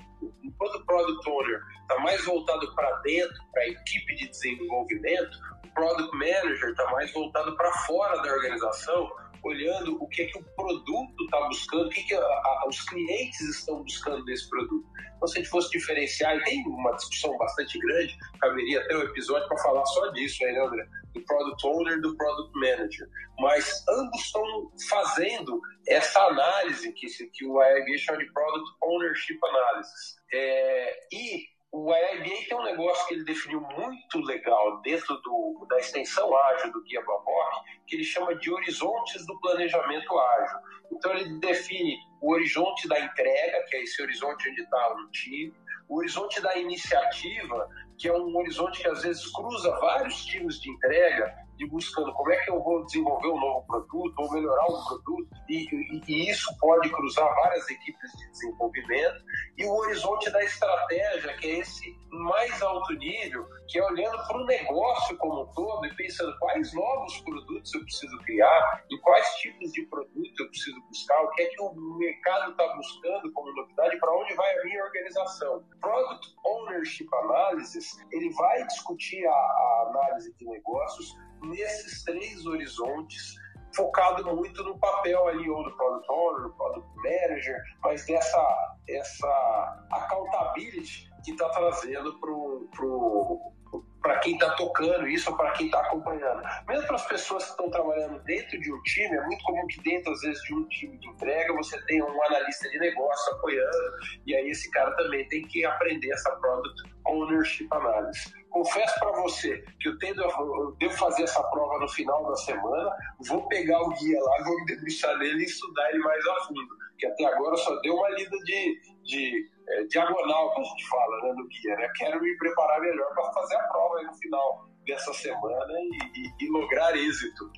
[0.44, 5.74] enquanto o Product Owner está mais voltado para dentro, para a equipe de desenvolvimento, o
[5.74, 9.10] Product Manager está mais voltado para fora da organização,
[9.44, 12.82] olhando o que, é que o produto está buscando, o que, que a, a, os
[12.82, 14.88] clientes estão buscando desse produto.
[15.16, 19.02] Então, se a gente fosse diferenciar, e tem uma discussão bastante grande, caberia até um
[19.02, 20.88] episódio para falar só disso aí, né, André?
[21.14, 23.10] Do Product Owner do Product Manager.
[23.40, 30.20] Mas ambos estão fazendo essa análise que, que o IIB chama de Product Ownership Analysis.
[30.32, 35.78] É, e o IIBA tem um negócio que ele definiu muito legal dentro do, da
[35.78, 40.58] extensão ágil do Guia Babok, que ele chama de horizontes do planejamento ágil.
[40.92, 45.54] Então ele define o horizonte da entrega, que é esse horizonte onde está o time,
[45.88, 50.72] o horizonte da iniciativa, que é um horizonte que às vezes cruza vários times de
[50.72, 54.84] entrega, de buscando como é que eu vou desenvolver um novo produto ou melhorar um
[54.86, 59.24] produto, e, e, e, isso pode cruzar várias equipes de desenvolvimento,
[59.58, 64.38] e o horizonte da estratégia, que é esse mais alto nível, que é olhando para
[64.38, 69.28] o negócio como um todo e pensando quais novos produtos eu preciso criar, e quais
[69.36, 73.54] tipos de produto eu preciso buscar, o que é que o mercado está buscando como
[73.54, 75.62] novidade, para onde vai a minha organização.
[75.82, 83.36] Product Ownership Analysis, ele vai discutir a, a análise de negócios nesses três horizontes,
[83.76, 89.88] focado muito no papel ali, ou do Product Owner, do Product Manager, mas dessa essa
[89.92, 92.32] accountability que está trazendo para
[92.76, 93.54] pro,
[94.02, 96.42] para quem está tocando isso para quem está acompanhando.
[96.68, 99.82] Mesmo para as pessoas que estão trabalhando dentro de um time, é muito comum que
[99.82, 103.92] dentro, às vezes, de um time de entrega, você tenha um analista de negócio apoiando,
[104.26, 108.39] e aí esse cara também tem que aprender essa Product Ownership Analysis.
[108.50, 112.92] Confesso para você que eu, tendo, eu devo fazer essa prova no final da semana,
[113.28, 116.78] vou pegar o guia lá, vou me debruçar nele e estudar ele mais a fundo,
[116.98, 121.22] que até agora só deu uma lida de, de é, diagonal que a gente fala
[121.22, 121.76] né, no guia.
[121.76, 121.92] Né?
[121.96, 126.50] Quero me preparar melhor para fazer a prova no final dessa semana e, e, e
[126.50, 127.52] lograr êxito.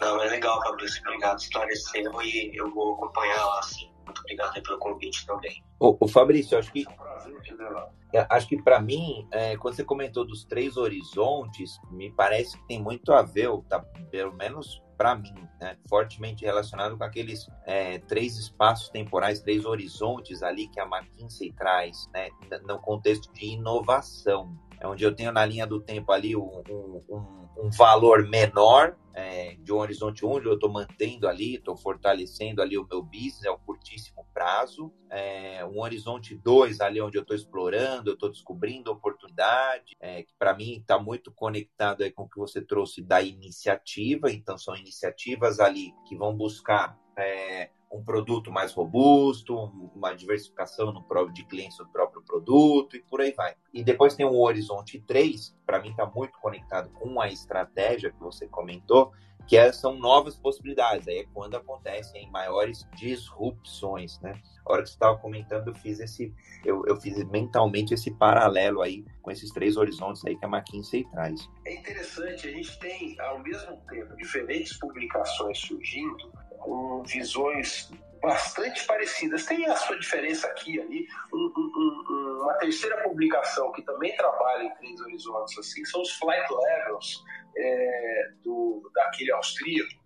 [0.00, 1.02] Não, é legal, Fabrício.
[1.02, 3.90] Obrigado, esclarecendo e eu vou acompanhar lá, sim.
[4.04, 5.62] Muito obrigado pelo convite também.
[5.78, 6.84] Ô, ô Fabrício, acho que.
[6.86, 12.66] É, acho que para mim, é, quando você comentou dos três horizontes, me parece que
[12.66, 13.80] tem muito a ver, tá,
[14.10, 20.42] pelo menos para mim, né, fortemente relacionado com aqueles é, três espaços temporais, três horizontes
[20.42, 22.28] ali que a McKinsey traz, né,
[22.66, 24.54] no contexto de inovação.
[24.80, 29.56] É onde eu tenho na linha do tempo ali um, um, um valor menor é,
[29.56, 33.50] de um horizonte onde eu estou mantendo ali, estou fortalecendo ali o meu business, é
[33.50, 34.92] um curtíssimo prazo.
[35.10, 40.32] É, um horizonte 2 ali onde eu estou explorando, eu estou descobrindo oportunidade, é, que
[40.38, 44.32] para mim está muito conectado aí com o que você trouxe da iniciativa.
[44.32, 49.56] Então, são iniciativas ali que vão buscar é, um produto mais robusto,
[49.94, 53.54] uma diversificação no próprio de clientes do próprio produto e por aí vai.
[53.72, 58.20] E depois tem o Horizonte 3, para mim está muito conectado com a estratégia que
[58.20, 59.12] você comentou,
[59.46, 61.08] que é, são novas possibilidades.
[61.08, 64.40] Aí é quando acontecem maiores disrupções, né?
[64.64, 66.32] A hora que você estava comentando, eu fiz esse,
[66.64, 71.04] eu, eu fiz mentalmente esse paralelo aí com esses três horizontes aí que a McKinsey
[71.10, 71.48] traz.
[71.66, 77.90] É interessante, a gente tem ao mesmo tempo diferentes publicações surgindo com visões
[78.20, 79.46] bastante parecidas.
[79.46, 81.06] Tem a sua diferença aqui ali.
[81.32, 86.46] Um, um, uma terceira publicação que também trabalha em três horizontes assim são os flight
[86.52, 87.24] levels
[87.56, 90.00] é, do, daquele austríaco,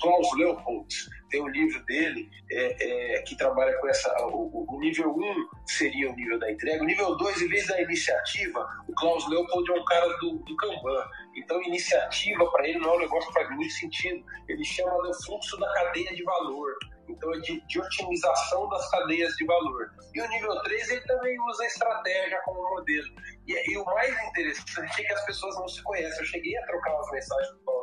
[0.00, 0.94] Klaus Leopold.
[1.30, 4.14] Tem um livro dele é, é, que trabalha com essa.
[4.26, 6.82] O, o, nível 1 seria o nível da entrega.
[6.82, 10.56] O nível 2, em vez da iniciativa, o Klaus Leopold é um cara do, do
[10.56, 11.04] Kanban.
[11.36, 14.24] Então, iniciativa para ele não é um negócio que faz muito sentido.
[14.48, 16.76] Ele chama do fluxo da cadeia de valor.
[17.08, 19.90] Então, de, de, otimização das cadeias de valor.
[20.14, 23.08] E o nível 3, ele também usa estratégia como modelo.
[23.46, 26.18] E, e, o mais interessante é que as pessoas não se conhecem.
[26.18, 27.81] Eu cheguei a trocar umas mensagens com o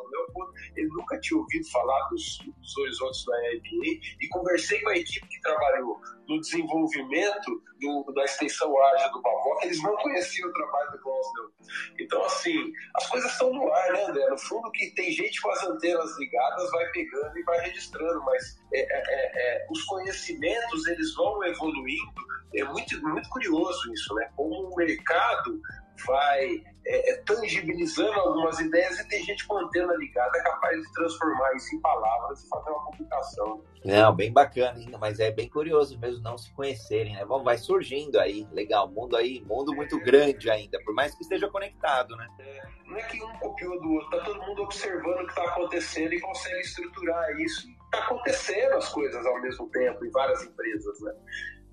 [0.75, 5.27] ele nunca tinha ouvido falar dos, dos horizontes da EBA e conversei com a equipe
[5.27, 5.99] que trabalhou
[6.29, 11.51] no desenvolvimento do, da extensão ágil do Balboa, eles não conheciam o trabalho do Gosnell.
[11.99, 14.29] Então, assim, as coisas estão no ar, né, André?
[14.29, 18.59] No fundo, que tem gente com as antenas ligadas, vai pegando e vai registrando, mas
[18.73, 22.29] é, é, é, é os conhecimentos, eles vão evoluindo.
[22.55, 24.29] É muito, muito curioso isso, né?
[24.35, 25.61] Como o mercado
[26.05, 31.53] vai é, é, tangibilizando algumas ideias e tem gente com antena ligada capaz de transformar
[31.55, 33.63] isso em palavras e fazer uma publicação.
[33.85, 37.25] Não, bem bacana ainda, mas é bem curioso mesmo não se conhecerem, né?
[37.43, 39.99] Vai surgindo aí, legal, mundo aí, mundo muito é.
[39.99, 42.27] grande ainda, por mais que esteja conectado, né?
[42.39, 45.43] É, não é que um copiou do outro, tá todo mundo observando o que está
[45.43, 47.67] acontecendo e consegue estruturar isso.
[47.91, 51.13] Tá acontecendo as coisas ao mesmo tempo em várias empresas, né?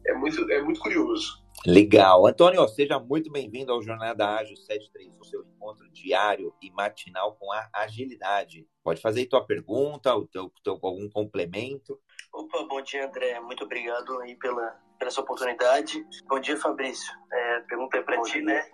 [0.06, 1.44] É muito, é muito curioso.
[1.66, 2.26] Legal.
[2.26, 7.50] Antônio, seja muito bem-vindo ao Jornada Ágil 73, o seu encontro diário e matinal com
[7.52, 8.66] a agilidade.
[8.84, 11.98] Pode fazer aí tua pergunta, o teu, teu, algum complemento.
[12.32, 13.40] Opa, bom dia, André.
[13.40, 16.06] Muito obrigado aí pela, pela sua oportunidade.
[16.28, 17.12] Bom dia, Fabrício.
[17.32, 18.64] É, pergunta é para ti, né?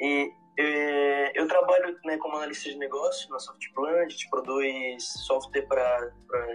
[0.00, 5.66] E é, eu trabalho né, como analista de negócio na Softplan, a gente produz software
[5.66, 6.10] para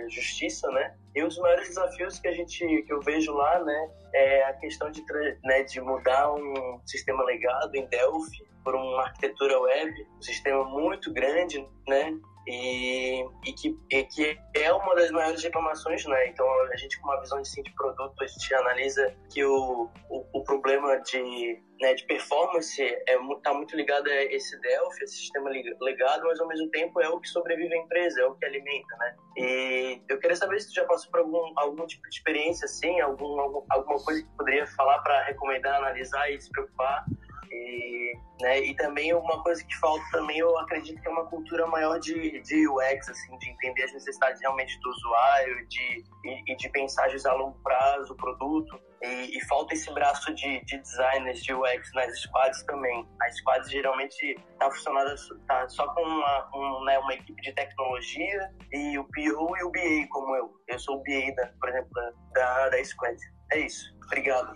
[0.09, 0.95] justiça, né?
[1.15, 4.53] E um dos maiores desafios que a gente que eu vejo lá, né, é a
[4.53, 5.03] questão de,
[5.43, 11.13] né, de mudar um sistema legado em Delphi por uma arquitetura web, um sistema muito
[11.13, 12.17] grande, né?
[12.47, 16.27] E, e, que, e que é uma das maiores reclamações, né?
[16.27, 20.39] Então a gente com uma visão assim, de produto a gente analisa que o, o,
[20.39, 25.49] o problema de, né, de performance é tá muito ligado a esse Delphi, esse sistema
[25.81, 28.97] legado, mas ao mesmo tempo é o que sobrevive a empresa, é o que alimenta,
[28.97, 29.15] né?
[29.37, 32.99] E eu queria saber se tu já passou por algum algum tipo de experiência assim,
[33.01, 37.05] algum, algum alguma coisa que poderia falar para recomendar, analisar e se preocupar
[37.51, 41.67] e, né, e também uma coisa que falta também, eu acredito que é uma cultura
[41.67, 46.55] maior de, de UX, assim, de entender as necessidades realmente do usuário de, e, e
[46.55, 48.79] de mensagens a longo prazo, o produto.
[49.01, 53.05] E, e, falta esse braço de, de designers de UX nas squads também.
[53.23, 55.15] As squads geralmente tá funcionando
[55.47, 59.71] tá só com uma, um, né, uma equipe de tecnologia e o PO e o
[59.71, 60.51] BA, como eu.
[60.67, 61.89] Eu sou o BA, da, por exemplo,
[62.33, 63.17] da, da squad.
[63.51, 63.91] É isso.
[64.05, 64.55] Obrigado.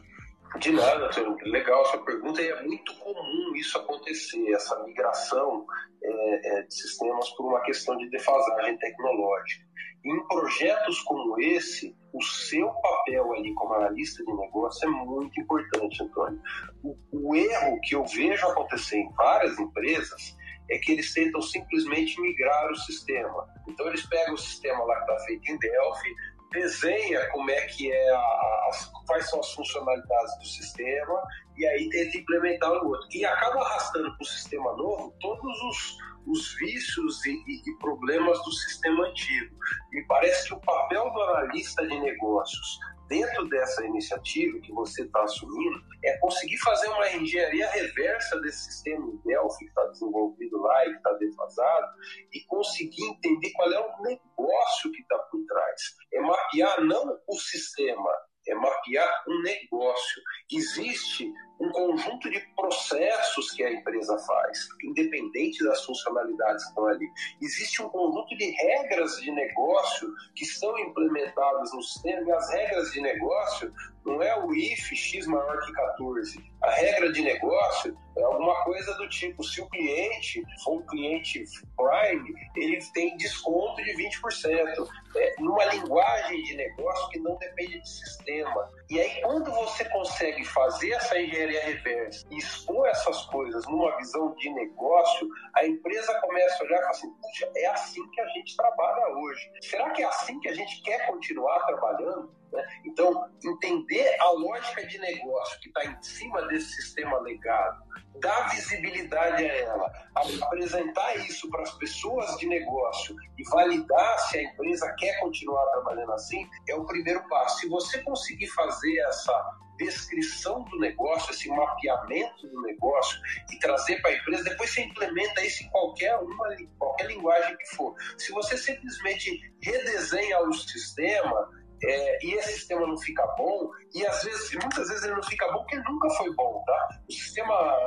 [0.60, 1.10] De nada,
[1.44, 5.66] legal a sua pergunta e é muito comum isso acontecer, essa migração
[6.02, 9.66] é, é, de sistemas por uma questão de defasagem tecnológica.
[10.06, 16.04] Em projetos como esse, o seu papel ali como analista de negócio é muito importante,
[16.04, 16.40] Antônio.
[16.84, 20.38] O, o erro que eu vejo acontecer em várias empresas
[20.70, 23.48] é que eles tentam simplesmente migrar o sistema.
[23.68, 26.16] Então eles pegam o sistema lá que está feito em Delphi,
[26.56, 28.70] desenha como é que é a,
[29.06, 31.22] quais são as funcionalidades do sistema
[31.58, 33.08] e aí tenta implementar no outro.
[33.12, 35.98] E acaba arrastando para o sistema novo todos os,
[36.28, 39.56] os vícios e, e, e, problemas do sistema antigo.
[39.92, 45.24] Me parece que o papel do analista de negócios dentro dessa iniciativa que você está
[45.24, 50.86] assumindo é conseguir fazer uma engenharia reversa desse sistema em Delphi que está desenvolvido lá
[50.86, 51.88] e que está defasado
[52.34, 55.82] e conseguir entender qual é o negócio que está por trás.
[56.14, 58.12] É mapear não o sistema,
[58.48, 60.22] é mapear um negócio.
[60.52, 67.10] Existe um conjunto de processos que a empresa faz, independente das funcionalidades que estão ali.
[67.42, 72.92] Existe um conjunto de regras de negócio que estão implementadas no sistema, e as regras
[72.92, 73.74] de negócio
[74.06, 76.52] não é o if x maior que 14.
[76.62, 81.44] A regra de negócio é alguma coisa do tipo, se o cliente for um cliente
[81.76, 84.88] Prime, ele tem desconto de 20%.
[85.18, 88.70] É, numa linguagem de negócio que não depende de sistema.
[88.90, 94.34] E aí, quando você consegue fazer essa engenharia reversa e expor essas coisas numa visão
[94.36, 98.28] de negócio, a empresa começa a olhar e fala assim, puxa, é assim que a
[98.28, 99.52] gente trabalha hoje.
[99.62, 102.34] Será que é assim que a gente quer continuar trabalhando?
[102.56, 102.64] Né?
[102.86, 107.84] Então, entender a lógica de negócio que está em cima desse sistema legado,
[108.22, 114.44] dar visibilidade a ela, apresentar isso para as pessoas de negócio e validar se a
[114.44, 117.60] empresa quer continuar trabalhando assim, é o primeiro passo.
[117.60, 123.20] Se você conseguir fazer essa descrição do negócio, esse mapeamento do negócio
[123.52, 127.76] e trazer para a empresa, depois você implementa isso em qualquer uma, qualquer linguagem que
[127.76, 127.94] for.
[128.18, 131.50] Se você simplesmente redesenha o sistema,
[131.84, 135.52] é, e esse sistema não fica bom, e às vezes, muitas vezes ele não fica
[135.52, 137.02] bom porque nunca foi bom, tá?
[137.08, 137.78] O sistema,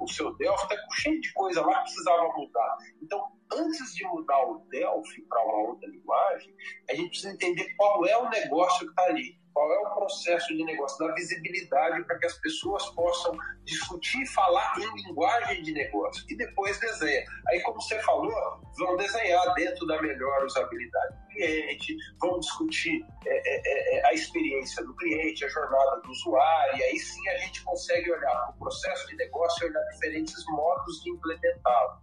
[0.00, 2.76] o, seu Delphi está cheio de coisa lá que precisava mudar.
[3.02, 6.54] Então, antes de mudar o Delphi para uma outra linguagem,
[6.90, 10.54] a gente precisa entender qual é o negócio que está ali qual é o processo
[10.54, 13.34] de negócio, da visibilidade para que as pessoas possam
[13.64, 17.24] discutir e falar em linguagem de negócio e depois desenha.
[17.48, 23.30] Aí, como você falou, vão desenhar dentro da melhor usabilidade do cliente, vão discutir é,
[23.30, 27.64] é, é, a experiência do cliente, a jornada do usuário, e aí sim a gente
[27.64, 31.96] consegue olhar para o processo de negócio e olhar diferentes modos de implementá-lo.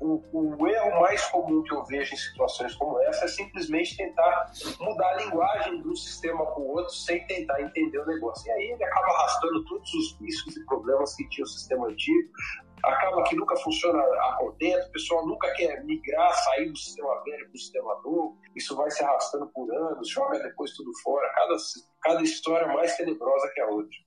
[0.00, 4.52] O, o erro mais comum que eu vejo em situações como essa é simplesmente tentar
[4.80, 8.46] mudar a linguagem de um sistema para o outro sem tentar entender o negócio.
[8.48, 12.30] E aí ele acaba arrastando todos os riscos e problemas que tinha o sistema antigo,
[12.86, 17.46] acaba que nunca funciona a contento, o pessoal nunca quer migrar, sair do sistema velho
[17.46, 21.56] para o sistema novo, isso vai se arrastando por anos, joga depois tudo fora, cada,
[22.02, 23.98] cada história mais tenebrosa que a outra.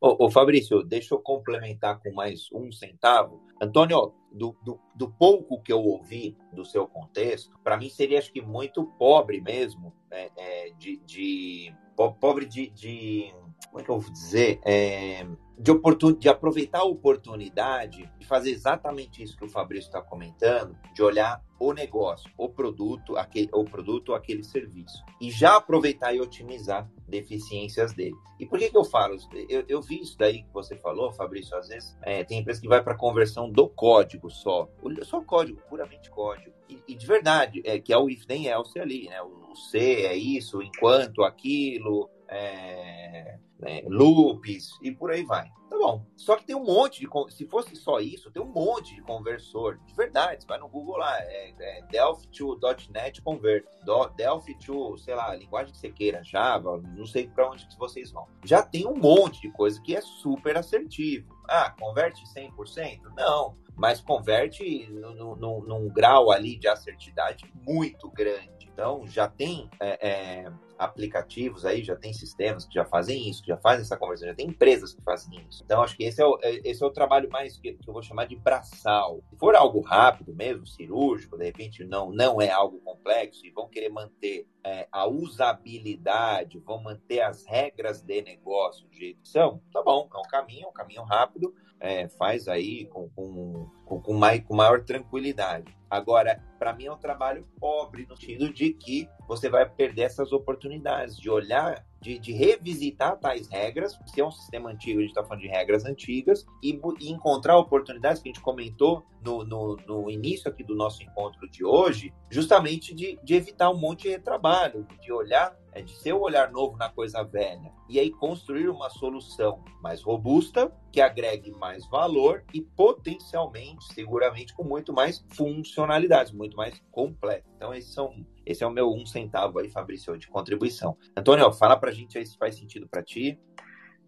[0.00, 3.42] Ô, ô, Fabrício, deixa eu complementar com mais um centavo.
[3.60, 8.32] Antônio, do, do, do pouco que eu ouvi do seu contexto, para mim seria acho
[8.32, 13.34] que muito pobre mesmo, né, é, de, de pobre de, de,
[13.76, 15.26] como é que eu vou dizer, é,
[15.58, 20.76] de, oportun, de aproveitar a oportunidade de fazer exatamente isso que o Fabrício está comentando,
[20.94, 26.20] de olhar o negócio, o produto, aquele, o produto, aquele serviço, e já aproveitar e
[26.20, 28.16] otimizar deficiências dele.
[28.38, 29.16] E por que, que eu falo?
[29.48, 32.68] Eu, eu vi isso daí que você falou, Fabrício, às vezes é, tem empresa que
[32.68, 34.68] vai para conversão do código só,
[35.02, 36.54] só código, puramente código.
[36.68, 39.22] E, e, de verdade, é que é o if then else ali, né?
[39.22, 45.50] O C é isso, enquanto aquilo, é, né, loops e por aí vai.
[45.68, 46.06] Tá bom.
[46.16, 47.08] Só que tem um monte de.
[47.34, 49.78] Se fosse só isso, tem um monte de conversor.
[49.84, 50.42] De verdade.
[50.42, 51.18] Você vai no Google lá.
[51.20, 52.58] É, é Delphi to
[52.90, 53.64] .NET Convert.
[53.84, 57.78] Do, Delphi to, sei lá, linguagem que você queira, Java, não sei para onde que
[57.78, 58.26] vocês vão.
[58.44, 61.36] Já tem um monte de coisa que é super assertivo.
[61.48, 63.00] Ah, converte 100%?
[63.16, 63.56] Não.
[63.76, 68.55] Mas converte no, num grau ali de assertividade muito grande.
[68.76, 73.48] Então, já tem é, é, aplicativos aí, já tem sistemas que já fazem isso, que
[73.48, 75.62] já fazem essa conversão, já tem empresas que fazem isso.
[75.64, 77.94] Então, acho que esse é o, é, esse é o trabalho mais que, que eu
[77.94, 79.22] vou chamar de braçal.
[79.30, 83.66] Se for algo rápido mesmo, cirúrgico, de repente não, não é algo complexo e vão
[83.66, 90.06] querer manter é, a usabilidade, vão manter as regras de negócio de edição, tá bom,
[90.14, 94.54] é um caminho, é um caminho rápido, é, faz aí com, com, com, com, com
[94.54, 95.74] maior tranquilidade.
[95.88, 100.32] Agora, para mim é um trabalho pobre, no sentido de que você vai perder essas
[100.32, 105.10] oportunidades de olhar, de, de revisitar tais regras, se é um sistema antigo, a gente
[105.10, 109.76] está falando de regras antigas, e, e, encontrar oportunidades que a gente comentou no, no,
[109.86, 114.10] no, início aqui do nosso encontro de hoje, justamente de, de evitar um monte de
[114.10, 118.70] retrabalho, de olhar é de ser o olhar novo na coisa velha e aí construir
[118.70, 126.32] uma solução mais robusta que agregue mais valor e potencialmente, seguramente, com muito mais funcionalidades,
[126.32, 127.46] muito mais completa.
[127.56, 130.96] Então, esse, são, esse é o meu um centavo aí, Fabrício, de contribuição.
[131.16, 133.38] Antônio, fala pra gente aí se faz sentido para ti.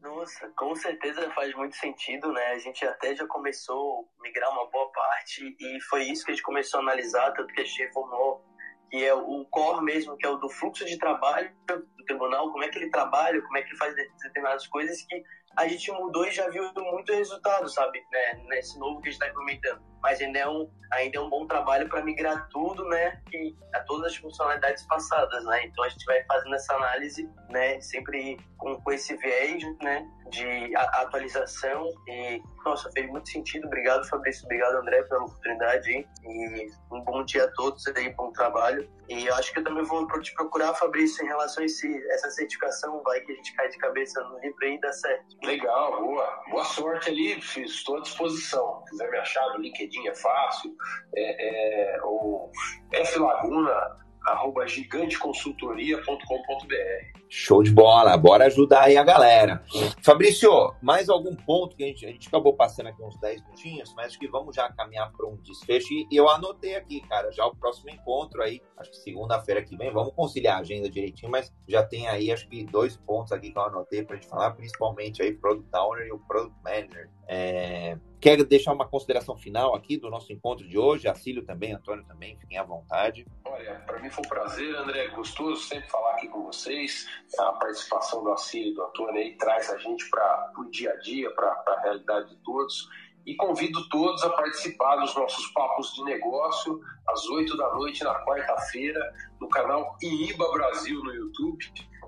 [0.02, 2.48] Nossa, com certeza faz muito sentido, né?
[2.48, 6.34] A gente até já começou a migrar uma boa parte e foi isso que a
[6.34, 8.42] gente começou a analisar, tanto que a gente reformou
[8.90, 12.64] que é o core mesmo, que é o do fluxo de trabalho do tribunal, como
[12.64, 15.22] é que ele trabalha, como é que ele faz determinadas coisas que
[15.56, 19.20] a gente mudou e já viu muito resultado, sabe, né, nesse novo que a gente
[19.20, 19.82] está implementando.
[20.02, 23.80] Mas ainda é um, ainda é um bom trabalho para migrar tudo, né, e a
[23.80, 25.64] todas as funcionalidades passadas, né.
[25.66, 30.74] Então a gente vai fazendo essa análise, né, sempre com, com esse viés, né, de
[30.76, 33.66] atualização e, nossa, fez muito sentido.
[33.66, 34.44] Obrigado, Fabrício.
[34.44, 35.90] Obrigado, André, pela oportunidade.
[35.90, 36.06] Hein?
[36.24, 38.88] E um bom dia a todos aí, bom trabalho.
[39.08, 42.30] E eu acho que eu também vou te procurar, Fabrício, em relação a esse, essa
[42.30, 43.02] certificação.
[43.02, 45.24] Vai que a gente cai de cabeça no aí e dá certo.
[45.42, 46.42] Legal, boa.
[46.50, 48.82] Boa sorte ali, estou à disposição.
[48.84, 50.74] Se quiser me achar no LinkedIn é fácil.
[51.14, 52.50] É, é, o
[52.92, 57.18] F Laguna arroba giganteconsultoria.com.br.
[57.28, 59.62] Show de bola, bora ajudar aí a galera.
[60.02, 60.50] Fabrício,
[60.80, 64.06] mais algum ponto que a gente, a gente acabou passando aqui uns 10 minutinhos, mas
[64.06, 65.88] acho que vamos já caminhar para um desfecho.
[65.92, 69.92] E eu anotei aqui, cara, já o próximo encontro aí, acho que segunda-feira que vem,
[69.92, 73.58] vamos conciliar a agenda direitinho, mas já tem aí, acho que dois pontos aqui que
[73.58, 77.10] eu anotei para a gente falar, principalmente aí Product Owner e o Product Manager.
[77.26, 81.06] É, Quer deixar uma consideração final aqui do nosso encontro de hoje?
[81.06, 83.24] Acílio também, Antônio também, fiquem à vontade.
[83.44, 87.06] Olha, para mim foi um prazer, André, gostoso sempre falar aqui com vocês.
[87.38, 90.96] A participação do Acílio e do Antônio aí traz a gente para o dia a
[90.96, 92.88] dia, para a realidade de todos.
[93.26, 98.14] E convido todos a participar dos nossos papos de negócio às 8 da noite na
[98.24, 101.58] quarta-feira no canal IIBA Brasil no YouTube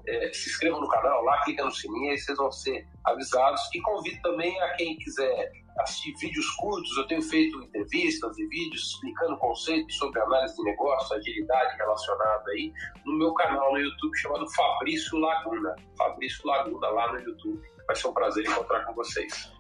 [0.06, 3.60] é, se inscrevam no canal lá, clica no sininho, aí vocês vão ser avisados.
[3.74, 8.92] E convido também a quem quiser assistir vídeos curtos, eu tenho feito entrevistas e vídeos
[8.92, 12.72] explicando conceitos sobre análise de negócio, agilidade relacionada aí,
[13.04, 15.74] no meu canal no YouTube chamado Fabrício Laguna.
[15.96, 17.60] Fabrício Laguna, lá no YouTube.
[17.86, 19.52] Vai ser um prazer encontrar com vocês.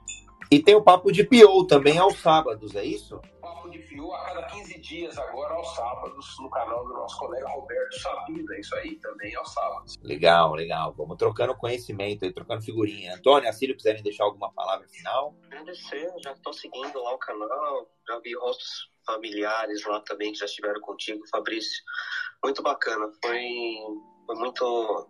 [0.52, 3.20] E tem o Papo de Pio também aos sábados, é isso?
[3.40, 7.48] Papo de Pio a cada 15 dias agora aos sábados no canal do nosso colega
[7.48, 9.96] Roberto Sabina, isso aí também aos sábados.
[10.02, 10.92] Legal, legal.
[10.98, 13.14] Vamos trocando conhecimento e trocando figurinha.
[13.14, 15.36] Antônio, Assílio, quiserem deixar alguma palavra final?
[15.46, 20.46] Agradecer, já estou seguindo lá o canal, já vi rostos familiares lá também que já
[20.46, 21.80] estiveram contigo, Fabrício.
[22.42, 23.44] Muito bacana, foi,
[24.26, 25.08] foi muito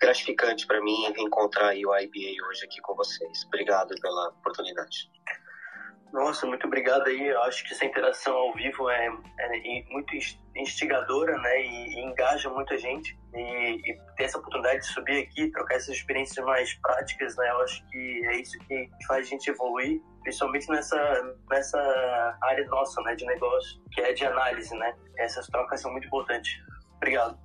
[0.00, 3.44] gratificante para mim reencontrar o IBA hoje aqui com vocês.
[3.46, 5.10] Obrigado pela oportunidade.
[6.12, 7.28] Nossa, muito obrigado aí.
[7.28, 9.06] Eu acho que essa interação ao vivo é,
[9.38, 10.16] é muito
[10.56, 11.62] instigadora, né?
[11.62, 13.18] E, e, engaja muita gente.
[13.34, 17.50] E, e, ter essa oportunidade de subir aqui, trocar essas experiências mais práticas, né?
[17.50, 23.02] Eu acho que é isso que faz a gente evoluir, principalmente nessa, nessa área nossa,
[23.02, 23.14] né?
[23.14, 24.94] De negócio, que é de análise, né?
[25.18, 26.52] Essas trocas são muito importantes.
[26.96, 27.38] Obrigado.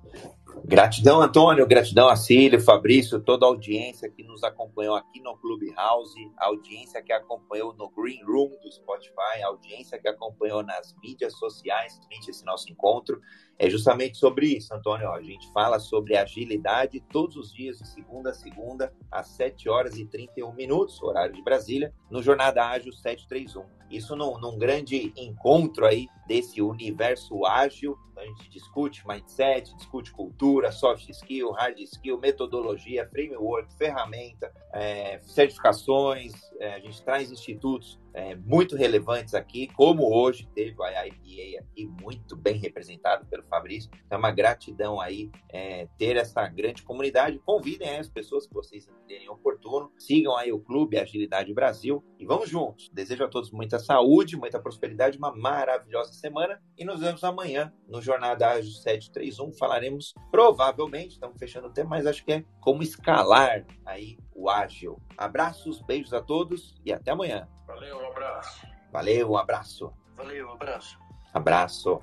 [0.62, 6.30] Gratidão, Antônio, gratidão a Cílio, Fabrício, toda a audiência que nos acompanhou aqui no Clubhouse,
[6.38, 11.36] a audiência que acompanhou no Green Room do Spotify, a audiência que acompanhou nas mídias
[11.38, 11.98] sociais,
[12.28, 13.20] esse nosso encontro.
[13.58, 15.10] É justamente sobre isso, Antônio.
[15.10, 19.96] A gente fala sobre agilidade todos os dias, de segunda a segunda, às 7 horas
[19.96, 23.64] e 31 minutos, horário de Brasília, no Jornada Ágil 731.
[23.90, 27.96] Isso num, num grande encontro aí desse universo ágil.
[28.16, 36.32] A gente discute mindset, discute cultura, soft skill, hard skill, metodologia, framework, ferramenta, é, certificações.
[36.60, 41.90] É, a gente traz institutos é, muito relevantes aqui, como hoje teve a IPA aqui,
[42.00, 43.90] muito bem representado pelo Fabrício.
[44.08, 47.40] É uma gratidão aí é, ter essa grande comunidade.
[47.40, 49.90] Convidem as pessoas que vocês entenderem oportuno.
[49.98, 52.88] Sigam aí o Clube Agilidade Brasil e vamos juntos.
[52.92, 58.00] Desejo a todos muita saúde, muita prosperidade, uma maravilhosa semana e nos vemos amanhã no
[58.00, 59.52] Jornada Ágil 731.
[59.54, 65.00] Falaremos provavelmente, estamos fechando o tempo, mas acho que é como escalar aí o ágil.
[65.16, 67.48] Abraços, beijos a todos e até amanhã.
[67.74, 68.66] Valeu, um abraço.
[68.92, 69.92] Valeu, um abraço.
[70.16, 70.98] Valeu, um abraço.
[71.32, 72.00] Abraço.